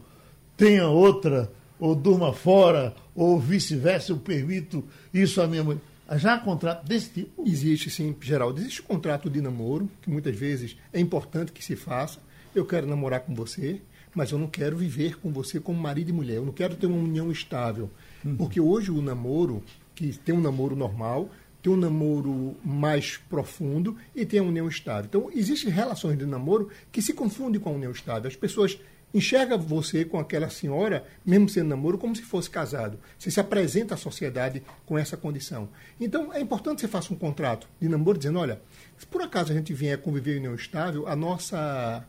[0.58, 4.84] tenha outra, ou durma fora, ou vice-versa, eu permito
[5.14, 5.82] isso à minha mulher.
[6.14, 7.44] Já há contrato desse tipo?
[7.48, 8.60] Existe, sim, Geraldo.
[8.60, 12.20] Existe um contrato de namoro, que muitas vezes é importante que se faça.
[12.54, 13.82] Eu quero namorar com você,
[14.14, 16.38] mas eu não quero viver com você como marido e mulher.
[16.38, 17.90] Eu não quero ter uma união estável.
[18.24, 18.36] Uhum.
[18.38, 19.64] Porque hoje o namoro,
[19.94, 21.30] que tem um namoro normal,
[21.62, 25.06] tem um namoro mais profundo e tem a união estável.
[25.06, 28.28] Então, existem relações de namoro que se confundem com a união estável.
[28.28, 28.80] As pessoas
[29.14, 33.00] enxerga você com aquela senhora, mesmo sendo namoro, como se fosse casado.
[33.18, 35.70] Você se apresenta à sociedade com essa condição.
[36.00, 38.62] Então, é importante que você faça um contrato de namoro dizendo, olha,
[38.98, 42.06] se por acaso a gente vier conviver em união estável, a nossa,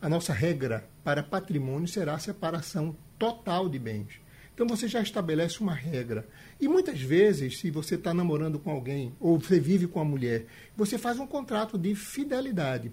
[0.00, 4.20] a nossa regra para patrimônio será a separação total de bens.
[4.52, 6.28] Então você já estabelece uma regra.
[6.60, 10.44] E muitas vezes, se você está namorando com alguém, ou você vive com a mulher,
[10.76, 12.92] você faz um contrato de fidelidade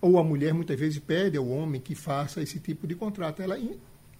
[0.00, 3.42] ou a mulher muitas vezes pede ao homem que faça esse tipo de contrato.
[3.42, 3.58] Ela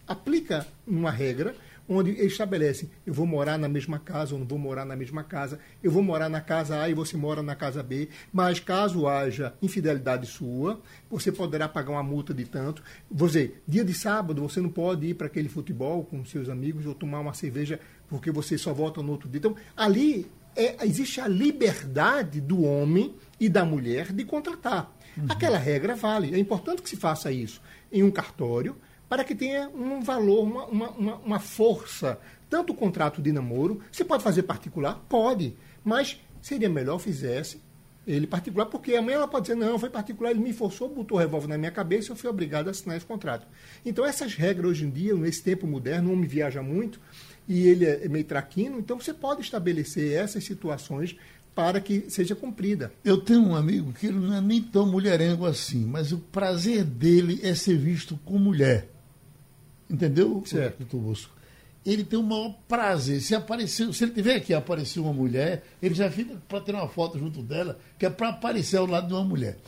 [0.06, 1.54] aplica uma regra
[1.90, 5.58] onde estabelece: eu vou morar na mesma casa ou não vou morar na mesma casa,
[5.82, 9.52] eu vou morar na casa A e você mora na casa B, mas caso haja
[9.60, 12.82] infidelidade sua, você poderá pagar uma multa de tanto.
[13.10, 16.94] Dizer, dia de sábado você não pode ir para aquele futebol com seus amigos ou
[16.94, 19.38] tomar uma cerveja porque você só volta no outro dia.
[19.38, 24.94] Então, ali é, existe a liberdade do homem e da mulher de contratar.
[25.16, 25.26] Uhum.
[25.28, 26.34] Aquela regra vale.
[26.34, 27.60] É importante que se faça isso
[27.90, 28.76] em um cartório
[29.08, 32.18] para que tenha um valor, uma, uma, uma força.
[32.48, 35.04] Tanto o contrato de namoro, você pode fazer particular?
[35.08, 35.56] Pode.
[35.84, 37.60] Mas seria melhor fizesse
[38.06, 41.20] ele particular, porque amanhã ela pode dizer, não, foi particular, ele me forçou, botou o
[41.20, 43.46] revólver na minha cabeça e eu fui obrigado a assinar esse contrato.
[43.84, 47.00] Então, essas regras hoje em dia, nesse tempo moderno, o homem viaja muito
[47.50, 51.16] e ele é meio traquino, então você pode estabelecer essas situações
[51.52, 52.92] para que seja cumprida.
[53.04, 56.84] Eu tenho um amigo que ele não é nem tão mulherengo assim, mas o prazer
[56.84, 58.88] dele é ser visto com mulher.
[59.90, 60.78] Entendeu, certo.
[60.78, 61.34] doutor Bosco?
[61.84, 63.20] Ele tem o maior prazer.
[63.20, 66.86] Se aparecer, se ele tiver aqui aparecer uma mulher, ele já fica para ter uma
[66.86, 69.58] foto junto dela, que é para aparecer ao lado de uma mulher.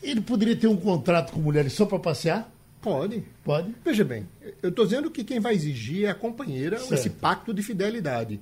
[0.00, 2.53] Ele poderia ter um contrato com mulheres só para passear?
[2.84, 3.24] Pode.
[3.42, 3.74] Pode.
[3.82, 4.28] Veja bem,
[4.62, 6.92] eu estou dizendo que quem vai exigir é a companheira certo.
[6.92, 8.38] esse pacto de fidelidade.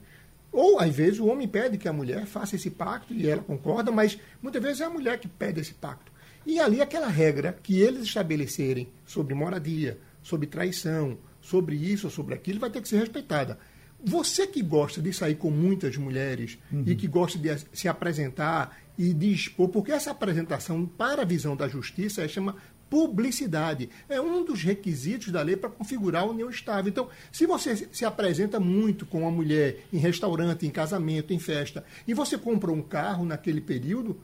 [0.51, 3.93] Ou, às vezes, o homem pede que a mulher faça esse pacto e ela concorda,
[3.93, 6.11] mas muitas vezes é a mulher que pede esse pacto.
[6.45, 12.35] E ali aquela regra que eles estabelecerem sobre moradia, sobre traição, sobre isso ou sobre
[12.35, 13.59] aquilo, vai ter que ser respeitada.
[14.05, 16.83] Você que gosta de sair com muitas mulheres uhum.
[16.85, 21.57] e que gosta de se apresentar e de expor, porque essa apresentação, para a visão
[21.57, 22.57] da justiça, é chama
[22.93, 23.89] publicidade.
[24.07, 26.91] É um dos requisitos da lei para configurar a união estável.
[26.91, 31.83] Então, se você se apresenta muito com uma mulher em restaurante, em casamento, em festa,
[32.07, 34.21] e você compra um carro naquele período,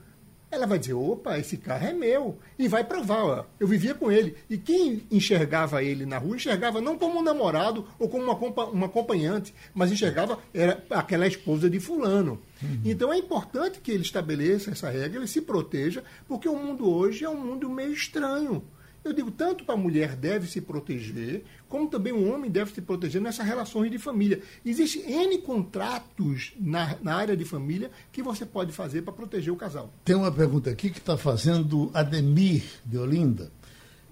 [0.50, 2.38] ela vai dizer: opa, esse carro é meu.
[2.58, 4.36] E vai provar, ó, eu vivia com ele.
[4.48, 8.86] E quem enxergava ele na rua, enxergava não como um namorado ou como uma, uma
[8.86, 12.40] acompanhante, mas enxergava era aquela esposa de fulano.
[12.62, 12.80] Uhum.
[12.84, 17.24] Então é importante que ele estabeleça essa regra, ele se proteja, porque o mundo hoje
[17.24, 18.62] é um mundo meio estranho.
[19.08, 22.82] Eu digo, tanto para a mulher deve se proteger, como também o homem deve se
[22.82, 24.42] proteger nessas relações de família.
[24.62, 29.56] Existem N contratos na, na área de família que você pode fazer para proteger o
[29.56, 29.90] casal.
[30.04, 33.50] Tem uma pergunta aqui que está fazendo Ademir de Olinda.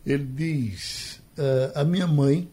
[0.07, 2.49] Ele diz: uh, A minha mãe,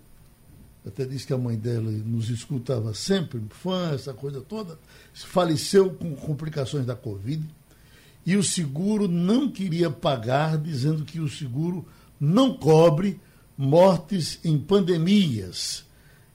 [0.86, 4.78] até disse que a mãe dela nos escutava sempre, fã, essa coisa toda,
[5.14, 7.42] faleceu com complicações da Covid
[8.26, 11.86] e o seguro não queria pagar, dizendo que o seguro
[12.20, 13.20] não cobre
[13.58, 15.86] mortes em pandemias.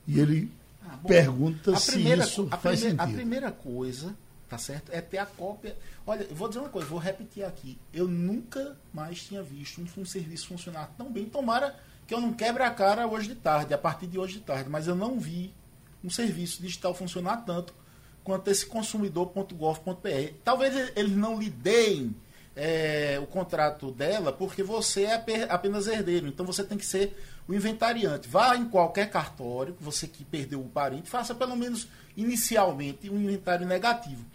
[0.06, 0.50] E ele
[0.82, 3.00] ah, bom, pergunta se primeira, isso faz primeira, sentido.
[3.00, 4.16] A primeira coisa,
[4.48, 5.76] tá certo, é ter a cópia.
[6.06, 7.78] Olha, eu vou dizer uma coisa, vou repetir aqui.
[7.92, 11.26] Eu nunca mais tinha visto um, um serviço funcionar tão bem.
[11.26, 11.74] Tomara
[12.06, 14.70] que eu não quebre a cara hoje de tarde, a partir de hoje de tarde,
[14.70, 15.52] mas eu não vi
[16.02, 17.74] um serviço digital funcionar tanto
[18.24, 20.32] quanto esse consumidor.gov.br.
[20.44, 22.14] Talvez eles não lhe deem
[22.60, 25.14] é, o contrato dela porque você é
[25.48, 26.26] apenas herdeiro.
[26.26, 27.16] Então você tem que ser
[27.46, 28.28] o inventariante.
[28.28, 33.64] Vá em qualquer cartório, você que perdeu o parente, faça pelo menos inicialmente um inventário
[33.64, 34.26] negativo.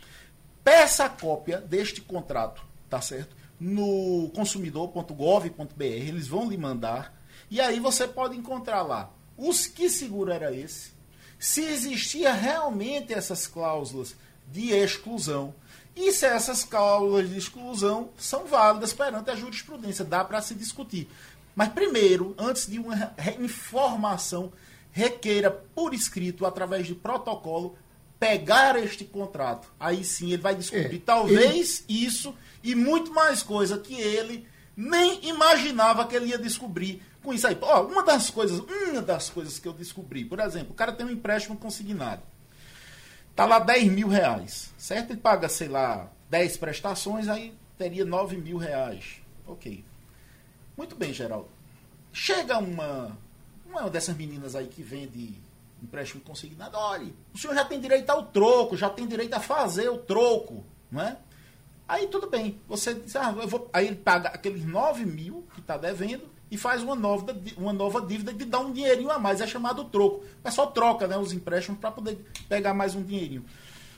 [0.64, 3.36] Peça a cópia deste contrato, tá certo?
[3.60, 7.14] No consumidor.gov.br, eles vão lhe mandar.
[7.52, 10.92] E aí você pode encontrar lá os que seguro era esse,
[11.38, 14.16] se existia realmente essas cláusulas
[14.50, 15.54] de exclusão
[15.96, 20.04] e se essas cláusulas de exclusão são válidas perante a jurisprudência.
[20.04, 21.08] Dá para se discutir.
[21.56, 24.52] Mas primeiro, antes de uma informação,
[24.92, 27.78] requeira por escrito, através de protocolo,
[28.20, 29.68] pegar este contrato.
[29.80, 32.06] Aí sim ele vai descobrir é, talvez ele...
[32.06, 37.48] isso e muito mais coisa que ele nem imaginava que ele ia descobrir com isso
[37.48, 37.58] aí.
[37.62, 41.06] Ó, uma das coisas, uma das coisas que eu descobri, por exemplo, o cara tem
[41.06, 42.22] um empréstimo consignado.
[43.36, 45.12] Tá lá 10 mil reais, certo?
[45.12, 49.22] Ele paga, sei lá, 10 prestações, aí teria 9 mil reais.
[49.46, 49.84] Ok.
[50.78, 51.50] Muito bem, Geraldo.
[52.12, 53.18] Chega uma,
[53.66, 55.42] uma dessas meninas aí que vende
[55.82, 59.90] empréstimo consignado, olha, o senhor já tem direito ao troco, já tem direito a fazer
[59.90, 61.18] o troco, não é?
[61.88, 63.70] Aí tudo bem, você diz, ah, eu vou.
[63.74, 68.00] Aí ele paga aqueles 9 mil que está devendo, e faz uma nova, uma nova
[68.00, 69.42] dívida de dar um dinheirinho a mais.
[69.42, 70.18] É chamado troco.
[70.18, 73.44] O pessoal troca né, os empréstimos para poder pegar mais um dinheirinho.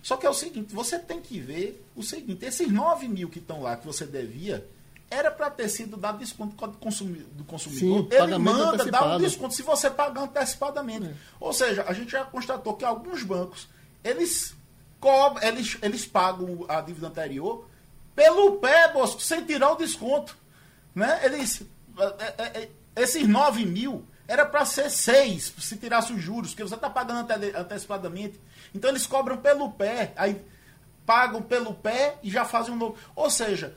[0.01, 3.39] Só que é o seguinte, você tem que ver o seguinte, esses 9 mil que
[3.39, 4.65] estão lá, que você devia,
[5.11, 7.27] era para ter sido dado desconto do consumidor.
[7.33, 8.07] Do consumidor.
[8.09, 11.07] Sim, Ele manda dar um desconto se você pagar antecipadamente.
[11.07, 11.13] É.
[11.41, 13.67] Ou seja, a gente já constatou que alguns bancos,
[14.01, 14.55] eles,
[15.01, 17.67] cobram, eles, eles pagam a dívida anterior
[18.15, 20.37] pelo pé, Bosco, sem tirar o desconto.
[20.95, 21.19] Né?
[21.25, 21.74] Eles é, é, é,
[22.95, 27.31] esses 9 mil era para ser 6, se tirasse os juros, que você está pagando
[27.31, 28.39] ante antecipadamente.
[28.73, 30.41] Então eles cobram pelo pé, aí
[31.05, 32.97] pagam pelo pé e já fazem um novo.
[33.15, 33.75] Ou seja,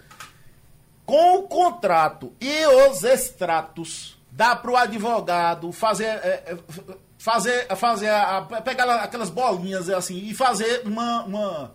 [1.05, 6.07] com o contrato e os extratos, dá para o advogado fazer.
[6.07, 6.57] É,
[7.19, 11.75] fazer, fazer a, pegar aquelas bolinhas assim e fazer uma, uma,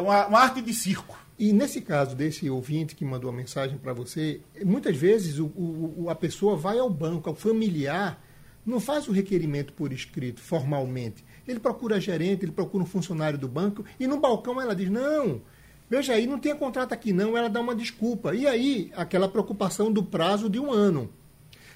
[0.00, 1.18] uma, uma arte de circo.
[1.38, 6.06] E nesse caso desse ouvinte que mandou a mensagem para você, muitas vezes o, o,
[6.08, 8.20] a pessoa vai ao banco, ao familiar,
[8.66, 11.24] não faz o requerimento por escrito, formalmente.
[11.46, 15.40] Ele procura gerente, ele procura um funcionário do banco, e no balcão ela diz: não,
[15.88, 18.34] veja aí, não tem contrato aqui não, ela dá uma desculpa.
[18.34, 21.08] E aí, aquela preocupação do prazo de um ano.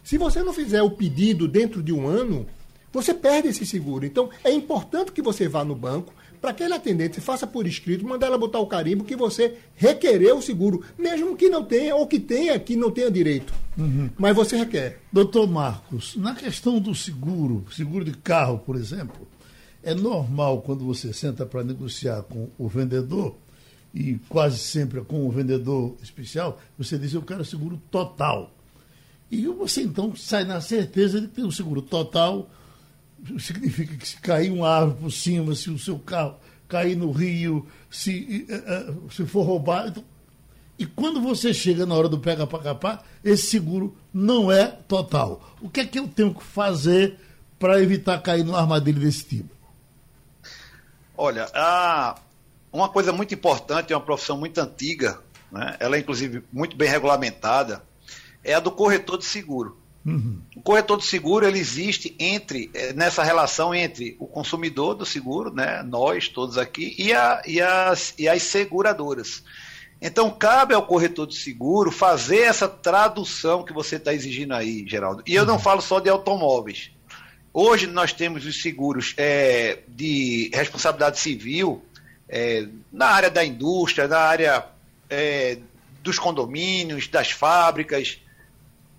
[0.03, 2.47] Se você não fizer o pedido dentro de um ano,
[2.93, 4.05] você perde esse seguro.
[4.05, 8.27] Então, é importante que você vá no banco, para aquele atendente, faça por escrito, mandar
[8.27, 12.19] ela botar o carimbo que você requereu o seguro, mesmo que não tenha, ou que
[12.19, 13.55] tenha, que não tenha direito.
[13.79, 14.11] Uhum.
[14.19, 14.99] Mas você requer.
[15.13, 19.29] Doutor Marcos, na questão do seguro, seguro de carro, por exemplo,
[19.85, 23.37] é normal quando você senta para negociar com o vendedor,
[23.95, 28.53] e quase sempre é com o vendedor especial, você diz, eu quero seguro total.
[29.31, 32.51] E você então sai na certeza de que tem um seguro total
[33.39, 36.37] significa que se cair uma árvore por cima, se o seu carro
[36.69, 39.91] cair no rio, se, eh, eh, se for roubado.
[39.91, 40.05] Então,
[40.79, 45.55] e quando você chega na hora do pega para capar, esse seguro não é total.
[45.61, 47.19] O que é que eu tenho que fazer
[47.59, 49.55] para evitar cair numa armadilha desse tipo?
[51.17, 52.17] Olha, a,
[52.73, 55.21] uma coisa muito importante, é uma profissão muito antiga,
[55.53, 55.77] né?
[55.79, 57.85] ela é inclusive muito bem regulamentada,
[58.43, 59.79] é a do corretor de seguro.
[60.05, 60.41] Uhum.
[60.57, 65.55] O corretor de seguro ele existe entre eh, nessa relação entre o consumidor do seguro,
[65.55, 69.45] né, nós todos aqui, e, a, e, as, e as seguradoras.
[70.01, 75.23] Então cabe ao corretor de seguro fazer essa tradução que você está exigindo aí, Geraldo.
[75.25, 75.61] E eu não uhum.
[75.61, 76.91] falo só de automóveis.
[77.55, 81.85] Hoje nós temos os seguros é, de responsabilidade civil
[82.29, 84.65] é, na área da indústria, na área
[85.09, 85.59] é,
[86.03, 88.22] dos condomínios, das fábricas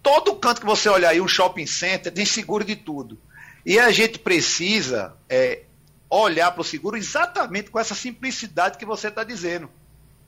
[0.04, 3.18] todo canto que você olhar aí, um shopping center, tem seguro de tudo.
[3.66, 5.62] E a gente precisa é,
[6.10, 9.70] olhar para o seguro exatamente com essa simplicidade que você está dizendo.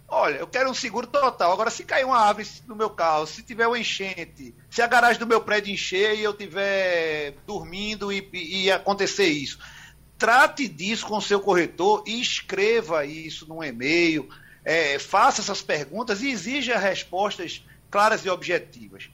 [0.07, 1.51] Olha, eu quero um seguro total.
[1.51, 5.19] Agora, se cair uma árvore no meu carro, se tiver uma enchente, se a garagem
[5.19, 9.59] do meu prédio encher e eu estiver dormindo e, e, e acontecer isso,
[10.17, 14.30] trate disso com o seu corretor e escreva isso num e-mail,
[14.63, 19.09] é, faça essas perguntas e exija respostas claras e objetivas.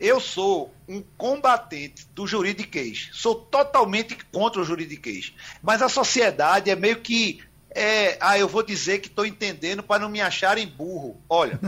[0.00, 3.10] Eu sou um combatente do juridiquês.
[3.12, 5.34] Sou totalmente contra o juridiquês.
[5.62, 7.42] Mas a sociedade é meio que.
[7.72, 11.20] É, ah, eu vou dizer que estou entendendo para não me acharem burro.
[11.28, 11.60] Olha,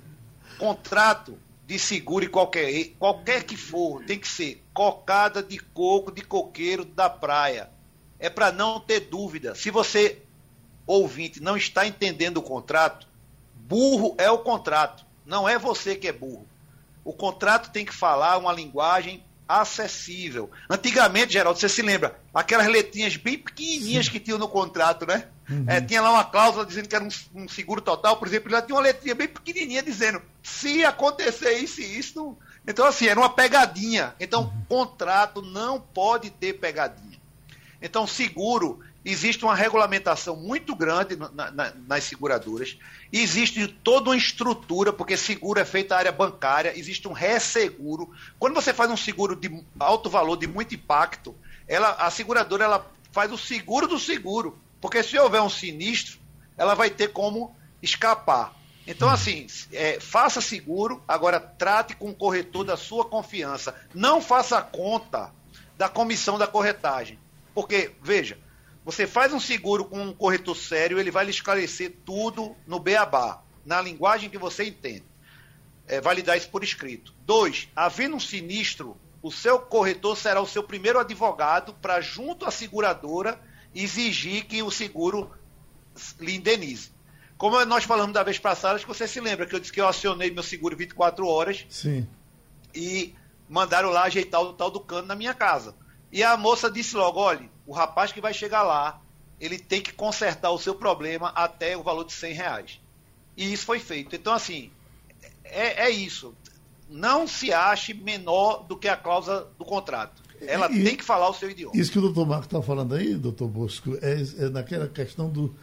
[0.58, 6.22] contrato de seguro e qualquer, qualquer que for, tem que ser cocada de coco de
[6.22, 7.70] coqueiro da praia.
[8.18, 9.54] É para não ter dúvida.
[9.54, 10.18] Se você,
[10.86, 13.06] ouvinte, não está entendendo o contrato,
[13.54, 15.06] burro é o contrato.
[15.24, 16.46] Não é você que é burro.
[17.08, 20.50] O contrato tem que falar uma linguagem acessível.
[20.68, 22.20] Antigamente, Geraldo, você se lembra?
[22.34, 24.12] Aquelas letrinhas bem pequenininhas Sim.
[24.12, 25.24] que tinham no contrato, né?
[25.48, 25.64] Uhum.
[25.66, 28.60] É, tinha lá uma cláusula dizendo que era um, um, seguro total, por exemplo, já
[28.60, 32.36] tinha uma letrinha bem pequenininha dizendo se acontecer isso e isso.
[32.66, 34.14] Então, assim, era uma pegadinha.
[34.20, 34.64] Então, uhum.
[34.68, 37.18] contrato não pode ter pegadinha.
[37.80, 42.76] Então, seguro existe uma regulamentação muito grande na, na, nas seguradoras,
[43.12, 48.10] existe toda uma estrutura, porque seguro é feito na área bancária, existe um resseguro.
[48.38, 51.34] Quando você faz um seguro de alto valor, de muito impacto,
[51.66, 56.18] ela, a seguradora ela faz o seguro do seguro, porque se houver um sinistro,
[56.56, 58.54] ela vai ter como escapar.
[58.86, 63.74] Então, assim, é, faça seguro, agora trate com o corretor da sua confiança.
[63.94, 65.30] Não faça conta
[65.76, 67.18] da comissão da corretagem.
[67.54, 68.38] Porque, veja,
[68.88, 73.42] você faz um seguro com um corretor sério, ele vai lhe esclarecer tudo no beabá,
[73.62, 75.04] na linguagem que você entende.
[75.86, 77.12] É, validar isso por escrito.
[77.20, 82.50] Dois, havendo um sinistro, o seu corretor será o seu primeiro advogado para, junto à
[82.50, 83.38] seguradora,
[83.74, 85.30] exigir que o seguro
[86.18, 86.90] lhe indenize.
[87.36, 89.82] Como nós falamos da vez passada, acho que você se lembra que eu disse que
[89.82, 92.08] eu acionei meu seguro 24 horas Sim.
[92.74, 93.14] e
[93.50, 95.76] mandaram lá ajeitar o tal do cano na minha casa.
[96.10, 99.00] E a moça disse logo: olha, o rapaz que vai chegar lá,
[99.40, 102.80] ele tem que consertar o seu problema até o valor de 100 reais.
[103.36, 104.16] E isso foi feito.
[104.16, 104.70] Então, assim,
[105.44, 106.34] é, é isso.
[106.90, 110.22] Não se ache menor do que a cláusula do contrato.
[110.40, 111.76] Ela e, tem que falar o seu idioma.
[111.76, 115.54] Isso que o doutor Marco está falando aí, doutor Bosco, é, é, naquela questão do,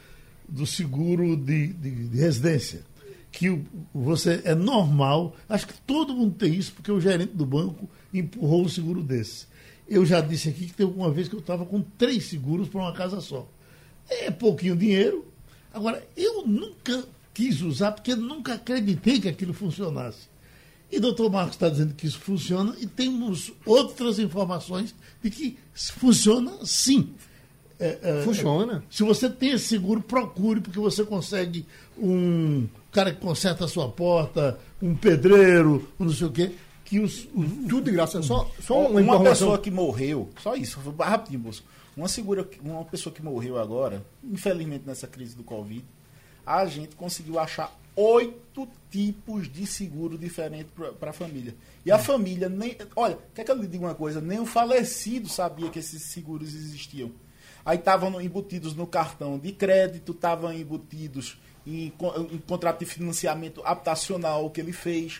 [0.47, 2.83] do seguro de, de, de residência.
[3.31, 3.61] Que
[3.93, 8.63] você é normal, acho que todo mundo tem isso, porque o gerente do banco empurrou
[8.63, 9.47] um seguro desse.
[9.87, 12.81] Eu já disse aqui que teve uma vez que eu estava com três seguros para
[12.81, 13.47] uma casa só.
[14.09, 15.25] É pouquinho dinheiro.
[15.73, 20.27] Agora, eu nunca quis usar porque nunca acreditei que aquilo funcionasse.
[20.91, 25.57] E o doutor Marcos está dizendo que isso funciona e temos outras informações de que
[25.73, 27.09] funciona sim.
[27.77, 28.83] É, é, funciona.
[28.89, 31.65] se você tem esse seguro, procure, porque você consegue
[31.97, 36.51] um cara que conserta a sua porta, um pedreiro, um não sei o quê
[36.85, 38.21] que os, os tudo de graça.
[38.21, 41.67] Só, só uma, uma pessoa que morreu, só isso, rapidinho, Bosco.
[41.97, 45.83] Uma, segura, uma pessoa que morreu agora, infelizmente nessa crise do Covid,
[46.45, 51.55] a gente conseguiu achar oito tipos de seguro diferentes para a família.
[51.85, 52.77] E a família, nem.
[52.95, 54.21] Olha, quer que eu lhe diga uma coisa?
[54.21, 57.11] Nem o falecido sabia que esses seguros existiam.
[57.65, 61.91] Aí estavam embutidos no cartão de crédito, estavam embutidos em,
[62.31, 65.19] em contrato de financiamento habitacional que ele fez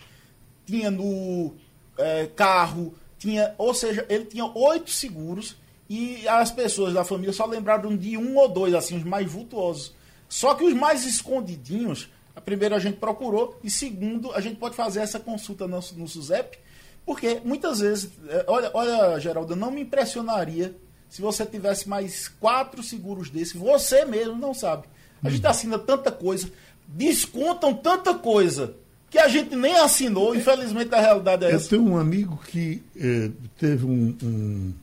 [0.66, 1.54] tinha no
[1.98, 5.56] é, carro, tinha, ou seja, ele tinha oito seguros
[5.90, 9.94] e as pessoas da família só lembraram de um ou dois, assim, os mais vultuosos.
[10.28, 14.76] Só que os mais escondidinhos, a primeira a gente procurou e segundo a gente pode
[14.76, 16.58] fazer essa consulta no, no SUSEP,
[17.06, 20.76] porque muitas vezes, é, olha, olha, Geraldo, não me impressionaria
[21.08, 24.88] se você tivesse mais quatro seguros desse, você mesmo não sabe.
[25.24, 26.52] A gente assina tanta coisa,
[26.88, 28.76] descontam tanta coisa
[29.16, 31.74] que a gente nem assinou, infelizmente a realidade é Eu essa.
[31.74, 34.74] Eu tenho um amigo que eh, teve um, um,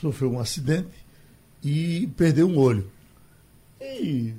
[0.00, 0.88] sofreu um acidente
[1.62, 2.90] e perdeu um olho.
[3.78, 4.32] E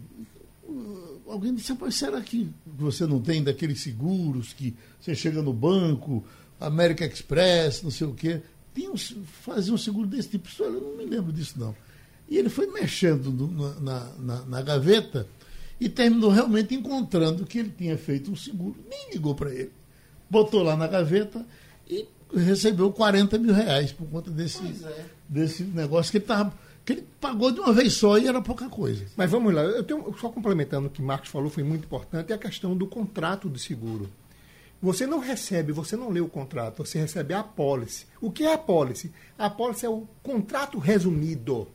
[0.63, 5.53] uh, alguém disse, mas será que você não tem daqueles seguros que você chega no
[5.53, 6.25] banco,
[6.59, 8.41] América Express, não sei o quê?
[8.73, 11.75] Tem um, fazia um seguro desse tipo, eu não me lembro disso não.
[12.27, 15.27] E ele foi mexendo no, na, na, na gaveta
[15.79, 19.71] e terminou realmente encontrando que ele tinha feito um seguro, nem ligou para ele.
[20.29, 21.45] Botou lá na gaveta
[21.89, 25.05] e recebeu 40 mil reais por conta desse, é.
[25.27, 26.53] desse negócio que ele estava
[26.85, 29.05] que ele pagou de uma vez só e era pouca coisa.
[29.15, 32.35] Mas vamos lá, eu tenho só complementando o que Marcos falou, foi muito importante, é
[32.35, 34.09] a questão do contrato de seguro.
[34.81, 38.05] Você não recebe, você não lê o contrato, você recebe a apólice.
[38.19, 39.13] O que é a apólice?
[39.37, 41.69] A apólice é o contrato resumido,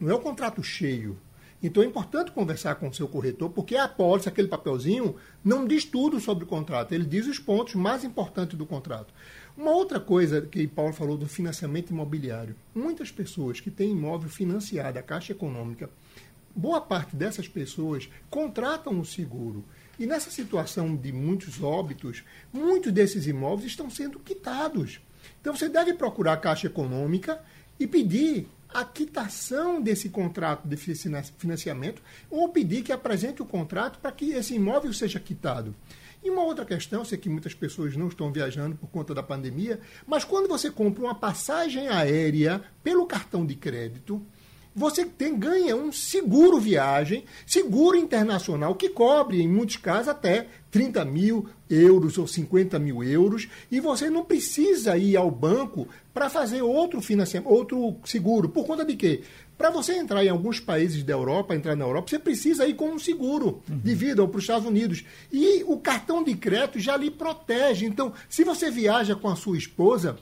[0.00, 1.16] não é o contrato cheio.
[1.64, 5.82] Então é importante conversar com o seu corretor, porque a apólice, aquele papelzinho, não diz
[5.82, 9.14] tudo sobre o contrato, ele diz os pontos mais importantes do contrato.
[9.56, 12.54] Uma outra coisa que Paulo falou do financiamento imobiliário.
[12.74, 15.88] Muitas pessoas que têm imóvel financiado, a Caixa Econômica,
[16.54, 19.64] boa parte dessas pessoas contratam um seguro.
[19.98, 25.00] E nessa situação de muitos óbitos, muitos desses imóveis estão sendo quitados.
[25.40, 27.40] Então você deve procurar a Caixa Econômica
[27.80, 34.10] e pedir a quitação desse contrato de financiamento ou pedir que apresente o contrato para
[34.10, 35.72] que esse imóvel seja quitado.
[36.24, 39.78] E uma outra questão, sei que muitas pessoas não estão viajando por conta da pandemia,
[40.06, 44.20] mas quando você compra uma passagem aérea pelo cartão de crédito,
[44.74, 51.04] você tem, ganha um seguro viagem, seguro internacional, que cobre, em muitos casos, até 30
[51.04, 56.62] mil euros ou 50 mil euros, e você não precisa ir ao banco para fazer
[56.62, 58.48] outro financiamento, outro seguro.
[58.48, 59.22] Por conta de quê?
[59.56, 62.90] Para você entrar em alguns países da Europa, entrar na Europa, você precisa ir com
[62.90, 63.78] um seguro uhum.
[63.78, 65.04] de vida ou para os Estados Unidos.
[65.32, 67.86] E o cartão de crédito já lhe protege.
[67.86, 70.16] Então, se você viaja com a sua esposa,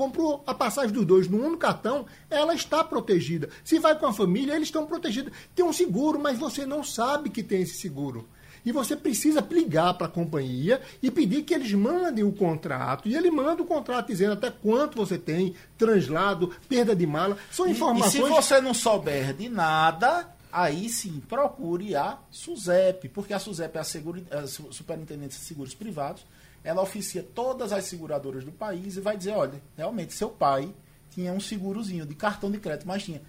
[0.00, 3.50] comprou a passagem dos dois no único cartão, ela está protegida.
[3.62, 5.30] Se vai com a família, eles estão protegidos.
[5.54, 8.26] Tem um seguro, mas você não sabe que tem esse seguro.
[8.64, 13.10] E você precisa ligar para a companhia e pedir que eles mandem o contrato.
[13.10, 17.36] E ele manda o contrato dizendo até quanto você tem, translado, perda de mala.
[17.50, 18.14] São informações.
[18.14, 23.38] E, e se você não souber de nada, aí sim, procure a SUSEP, porque a
[23.38, 26.24] SUSEP é a, Seguro, a Superintendência de Seguros Privados.
[26.62, 30.72] Ela oficia todas as seguradoras do país e vai dizer: olha, realmente seu pai
[31.10, 33.20] tinha um segurozinho de cartão de crédito, mas tinha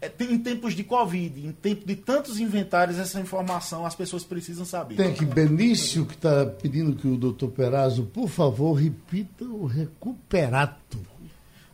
[0.00, 4.66] é, em tempos de Covid, em tempo de tantos inventários, essa informação as pessoas precisam
[4.66, 4.96] saber.
[4.96, 11.00] Tem que Benício, que está pedindo que o doutor Perazzo, por favor, repita o recuperato.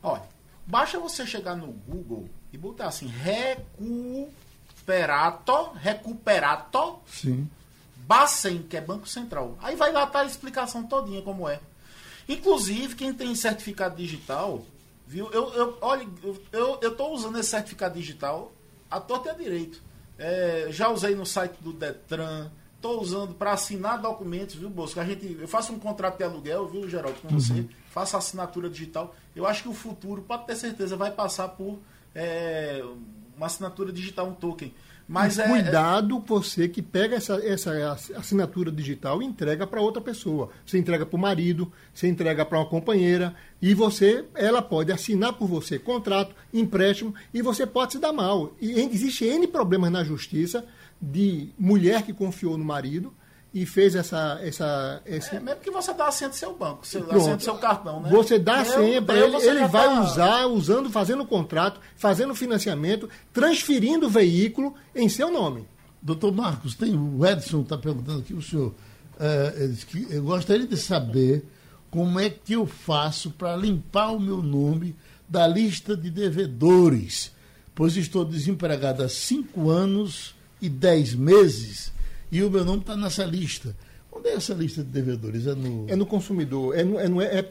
[0.03, 0.23] Olha,
[0.67, 3.07] basta você chegar no Google e botar assim,
[3.79, 4.13] recuperato,
[5.75, 7.49] recuperato, Sim.
[8.07, 9.57] Bacen, que é Banco Central.
[9.63, 11.61] Aí vai lá tá a explicação todinha como é.
[12.29, 14.65] Inclusive, quem tem certificado digital,
[15.13, 15.31] Viu?
[15.31, 16.09] Eu, eu, olha,
[16.51, 18.51] eu, eu tô usando esse certificado digital
[18.91, 19.83] à torta e à direito.
[20.19, 24.99] É, já usei no site do Detran, estou usando para assinar documentos, viu, Bosco?
[24.99, 27.39] A gente, eu faço um contrato de aluguel, viu, Geraldo, com uhum.
[27.39, 29.15] você, faço assinatura digital.
[29.37, 31.79] Eu acho que o futuro, pode ter certeza, vai passar por
[32.15, 32.83] é,
[33.37, 34.73] uma assinatura digital, um token.
[35.09, 40.51] Mas é, cuidado você que pega essa, essa assinatura digital e entrega para outra pessoa.
[40.65, 45.35] Você entrega para o marido, você entrega para uma companheira e você, ela pode assinar
[45.35, 48.55] por você contrato, empréstimo e você pode se dar mal.
[48.61, 50.65] E existe N problemas na justiça
[51.01, 53.13] de mulher que confiou no marido
[53.55, 54.39] e fez essa.
[54.43, 55.37] essa esse...
[55.37, 57.43] É, mesmo que você dá a senha do seu banco, você dá a senha do
[57.43, 58.11] seu cartão, né?
[58.11, 60.01] Você dá a senha para ele, ele vai tá...
[60.01, 65.67] usar, usando, fazendo contrato, fazendo financiamento, transferindo o veículo em seu nome.
[66.01, 68.75] Doutor Marcos, tem o Edson está perguntando aqui, o senhor.
[69.21, 71.45] É, que eu gostaria de saber
[71.91, 74.97] como é que eu faço para limpar o meu nome
[75.29, 77.31] da lista de devedores,
[77.75, 81.93] pois estou desempregado há cinco anos e dez meses
[82.33, 83.77] e o meu nome está nessa lista.
[84.11, 85.47] Onde é essa lista de devedores?
[85.47, 87.45] É no, é no consumidor, é no, é no é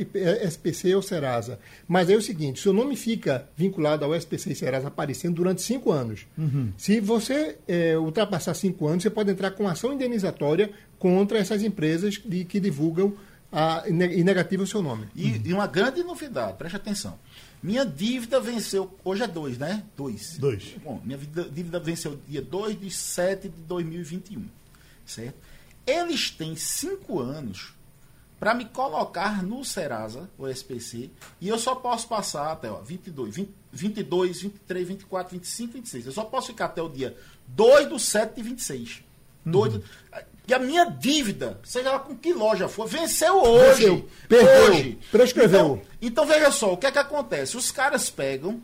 [0.46, 1.60] SPC ou Serasa.
[1.88, 5.92] Mas é o seguinte: seu nome fica vinculado ao SPC e Serasa aparecendo durante cinco
[5.92, 6.28] anos.
[6.38, 6.72] Uhum.
[6.78, 12.22] Se você é, ultrapassar cinco anos, você pode entrar com ação indenizatória contra essas empresas
[12.24, 13.16] de, que divulgam
[13.52, 15.08] a, e negativam o seu nome.
[15.16, 15.42] E, uhum.
[15.46, 17.20] e uma grande novidade, preste atenção.
[17.62, 19.84] Minha dívida venceu, hoje é dois, né?
[19.96, 20.38] Dois.
[20.40, 20.76] Dois.
[20.84, 24.61] Bom, minha dívida venceu dia 2 de 7 de 2021
[25.06, 25.36] certo?
[25.86, 27.74] Eles têm cinco anos
[28.40, 33.36] para me colocar no Serasa, o SPC, e eu só posso passar até ó, 22,
[33.36, 36.06] 20, 22, 23, 24, 25, 26.
[36.08, 37.16] Eu só posso ficar até o dia
[37.50, 39.04] 2 do 7 de 26.
[39.46, 39.52] Uhum.
[39.52, 39.84] 2 do,
[40.48, 43.86] e a minha dívida, seja lá com que loja for, venceu hoje.
[43.86, 44.10] Venceu.
[44.28, 44.72] Perdeu.
[44.72, 45.00] Hoje.
[45.12, 45.60] Prescreveu.
[45.60, 47.56] Então, então, veja só, o que é que acontece?
[47.56, 48.62] Os caras pegam,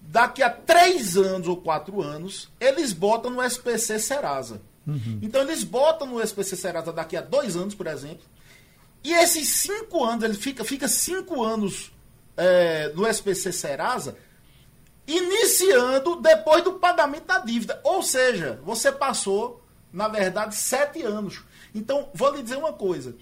[0.00, 4.62] daqui a três anos ou quatro anos, eles botam no SPC Serasa.
[4.88, 5.18] Uhum.
[5.20, 8.24] Então eles botam no SPC Serasa daqui a dois anos, por exemplo.
[9.04, 11.92] E esses cinco anos, ele fica, fica cinco anos
[12.36, 14.16] é, no SPC Serasa,
[15.06, 17.80] iniciando depois do pagamento da dívida.
[17.84, 19.62] Ou seja, você passou,
[19.92, 21.42] na verdade, sete anos.
[21.74, 23.14] Então, vou lhe dizer uma coisa.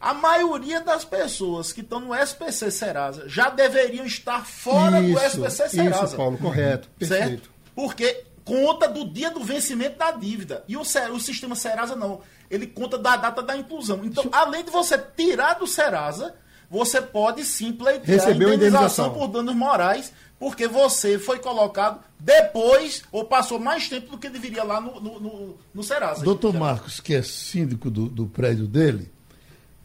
[0.00, 5.46] A maioria das pessoas que estão no SPC Serasa já deveriam estar fora isso, do
[5.46, 6.04] SPC Serasa.
[6.06, 6.88] Isso, Paulo, correto.
[6.98, 7.28] Perfeito.
[7.28, 7.50] Certo?
[7.74, 10.64] Porque conta do dia do vencimento da dívida.
[10.66, 12.20] E o, o sistema Serasa não.
[12.50, 14.00] ele conta da data da inclusão.
[14.02, 16.34] Então, além de você tirar do Serasa,
[16.68, 19.14] você pode sim pleitear Recebeu indenização indenização.
[19.14, 24.64] por danos morais, porque você foi colocado depois ou passou mais tempo do que deveria
[24.64, 26.24] lá no, no, no, no Serasa.
[26.24, 29.12] Doutor Marcos, que é síndico do, do prédio dele,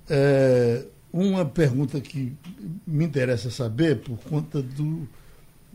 [0.09, 2.35] é, uma pergunta que
[2.85, 5.07] me interessa saber por conta do.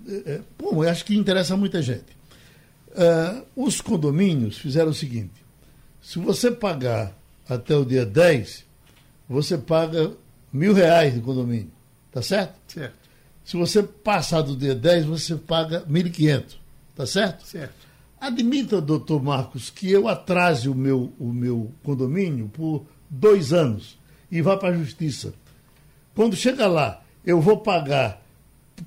[0.09, 2.20] É, é, bom, eu acho que interessa muita gente.
[2.95, 5.45] É, os condomínios fizeram o seguinte:
[6.01, 7.17] se você pagar
[7.49, 8.65] até o dia 10,
[9.29, 10.13] você paga
[10.53, 11.71] mil reais de condomínio.
[12.11, 12.55] Tá certo?
[12.67, 12.95] Certo,
[13.45, 16.57] Se você passar do dia 10, você paga 1.500.
[16.97, 17.47] Tá certo?
[17.47, 17.75] certo.
[18.21, 23.99] Admita, doutor Marcos, que eu atrase o meu, o meu condomínio por dois anos
[24.31, 25.33] e vá para a justiça.
[26.15, 28.23] Quando chega lá, eu vou pagar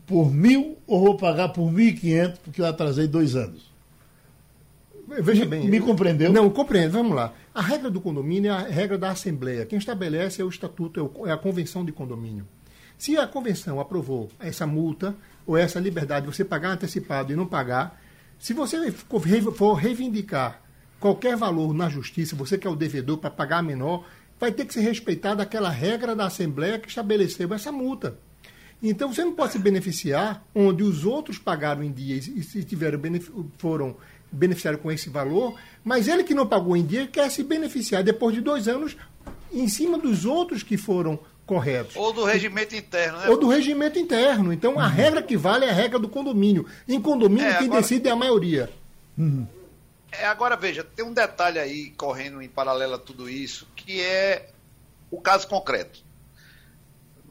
[0.06, 3.73] por mil ou vou pagar por mil e quinhentos porque eu atrasei dois anos?
[5.08, 5.68] Veja bem.
[5.70, 6.32] me compreendeu?
[6.32, 6.92] Não, compreendo.
[6.92, 7.34] Vamos lá.
[7.54, 9.66] A regra do condomínio é a regra da Assembleia.
[9.66, 12.48] Quem estabelece é o estatuto, é é a convenção de condomínio.
[12.98, 17.46] Se a convenção aprovou essa multa ou essa liberdade de você pagar antecipado e não
[17.46, 18.02] pagar,
[18.40, 20.62] se você for re- for reivindicar
[21.00, 24.06] qualquer valor na justiça, você que é o devedor para pagar menor,
[24.40, 28.18] vai ter que ser respeitada aquela regra da Assembleia que estabeleceu essa multa.
[28.82, 33.00] Então você não pode se beneficiar onde os outros pagaram em dia e se tiveram
[33.58, 33.96] foram
[34.34, 38.34] beneficiaram com esse valor, mas ele que não pagou em dia quer se beneficiar depois
[38.36, 38.98] de dois anos
[39.52, 41.96] em cima dos outros que foram corretos.
[41.96, 43.30] Ou do regimento interno, né?
[43.30, 44.52] Ou do regimento interno.
[44.52, 46.66] Então a regra que vale é a regra do condomínio.
[46.88, 48.70] Em condomínio, É, quem agora- decide é a maioria.
[50.12, 54.50] É, agora veja, tem um detalhe aí correndo em paralelo a tudo isso, que é
[55.12, 56.00] o caso concreto.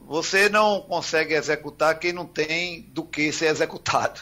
[0.07, 4.21] Você não consegue executar quem não tem do que ser executado.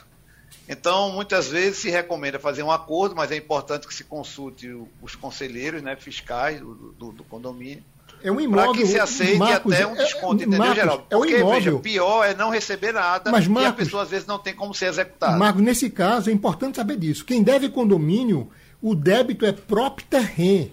[0.70, 4.70] Então, muitas vezes se recomenda fazer um acordo, mas é importante que se consulte
[5.02, 7.84] os conselheiros né, fiscais do, do- do condomínio,
[8.24, 8.74] É um para imóvel.
[8.74, 11.04] que se aceite Marcos, até um é- desconto, é- entendeu, Marcos, Geraldo?
[11.10, 11.80] É um Porque, veja, imóvel.
[11.80, 14.74] pior é não receber nada Mas, e a Marcos- pessoa às vezes não tem como
[14.74, 15.36] ser executada.
[15.38, 17.26] Marcos, nesse caso é importante saber disso.
[17.26, 18.50] Quem deve condomínio,
[18.82, 20.72] o débito é próprio terreno.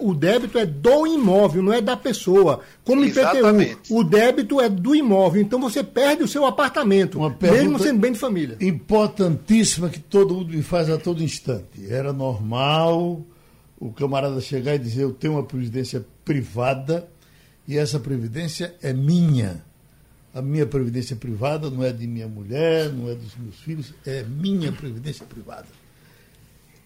[0.00, 2.60] O, débito é do imóvel, não é da pessoa.
[2.82, 3.72] Como Exatamente.
[3.72, 5.42] IPTU, o débito é do imóvel.
[5.42, 8.56] Então você perde o seu apartamento, mesmo sendo bem de família.
[8.58, 11.86] Importantíssima que todo mundo me faz a todo instante.
[11.90, 13.20] Era normal
[13.78, 17.06] o camarada chegar e dizer: Eu tenho uma previdência privada
[17.68, 19.62] e essa previdência é minha.
[20.34, 24.22] A minha previdência privada não é de minha mulher, não é dos meus filhos, é
[24.22, 25.66] minha previdência privada.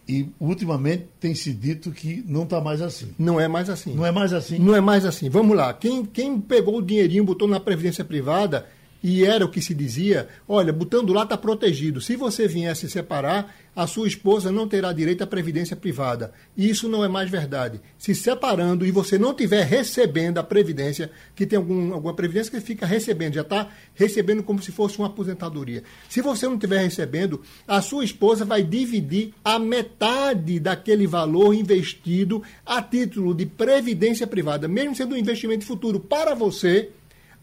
[0.08, 3.08] E ultimamente tem se dito que não está mais assim.
[3.18, 3.92] Não é mais assim.
[3.94, 4.58] Não é mais assim.
[4.58, 5.28] Não é mais assim.
[5.28, 5.74] Vamos lá.
[5.74, 8.66] Quem, quem pegou o dinheirinho, botou na Previdência Privada,
[9.08, 12.00] e era o que se dizia, olha, botando lá está protegido.
[12.00, 16.32] Se você vier se separar, a sua esposa não terá direito à Previdência Privada.
[16.56, 17.80] E isso não é mais verdade.
[17.96, 22.60] Se separando e você não estiver recebendo a Previdência, que tem algum, alguma Previdência que
[22.60, 25.84] fica recebendo, já está recebendo como se fosse uma aposentadoria.
[26.08, 32.42] Se você não estiver recebendo, a sua esposa vai dividir a metade daquele valor investido
[32.66, 36.90] a título de previdência privada, mesmo sendo um investimento futuro para você,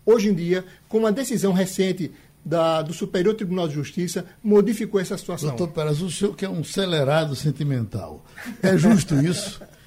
[0.06, 2.12] hoje em dia, com uma decisão recente
[2.46, 5.50] da- do Superior Tribunal de Justiça, modificou essa situação.
[5.56, 8.26] Doutor Peraz, o senhor que é um acelerado sentimental.
[8.62, 9.62] É justo isso?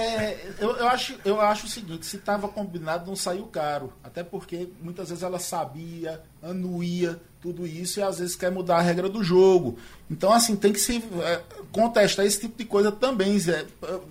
[0.00, 3.92] É, eu, eu acho, eu acho o seguinte, se estava combinado, não saiu caro.
[4.04, 8.80] Até porque muitas vezes ela sabia, anuía tudo isso e às vezes quer mudar a
[8.80, 9.76] regra do jogo.
[10.10, 11.42] Então, assim, tem que se é,
[11.72, 13.36] contestar esse tipo de coisa também.
[13.38, 13.66] Zé.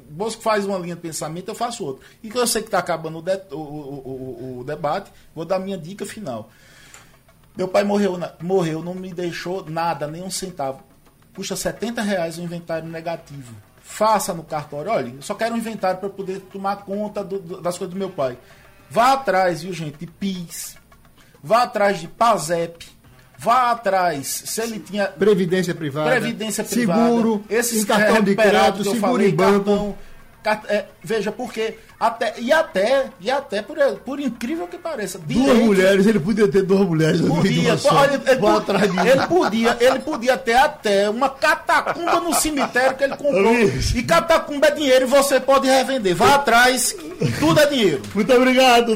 [0.09, 2.05] Bosco faz uma linha de pensamento, eu faço outra.
[2.21, 5.59] E que eu sei que está acabando o, de- o- o- o- debate, vou dar
[5.59, 6.49] minha dica final.
[7.55, 10.83] Meu pai morreu, morreu, não me deixou nada, nem um centavo.
[11.35, 13.53] Custa 70 reais o inventário negativo.
[13.89, 14.91] Faça no cartório.
[14.91, 17.97] Olha, eu só quero um inventário para poder tomar conta do- do- das coisas do
[17.97, 18.37] meu pai.
[18.89, 20.75] Vá atrás, viu, gente, de PIS.
[21.41, 22.85] Vá atrás de PASEP.
[23.39, 28.99] Vá atrás, se ele tinha Previdência privada, previdência privada, seguro, esses cartão de crédito, seguro
[28.99, 29.51] falei, em banco.
[29.65, 30.06] cartão, car-
[30.69, 35.65] é, veja, porque até e até e até por, por incrível que pareça, Duas direito-
[35.65, 38.03] mulheres, ele podia ter duas mulheres Podia, só.
[38.05, 38.17] ele,
[38.57, 39.07] atrás disso.
[39.07, 43.53] ele podia, ele podia ter até uma catacumba no cemitério que ele comprou.
[43.95, 46.15] E catacumba é dinheiro e você pode revender.
[46.15, 46.95] Vá atrás,
[47.39, 48.01] tudo é dinheiro.
[48.13, 48.95] Muito obrigado.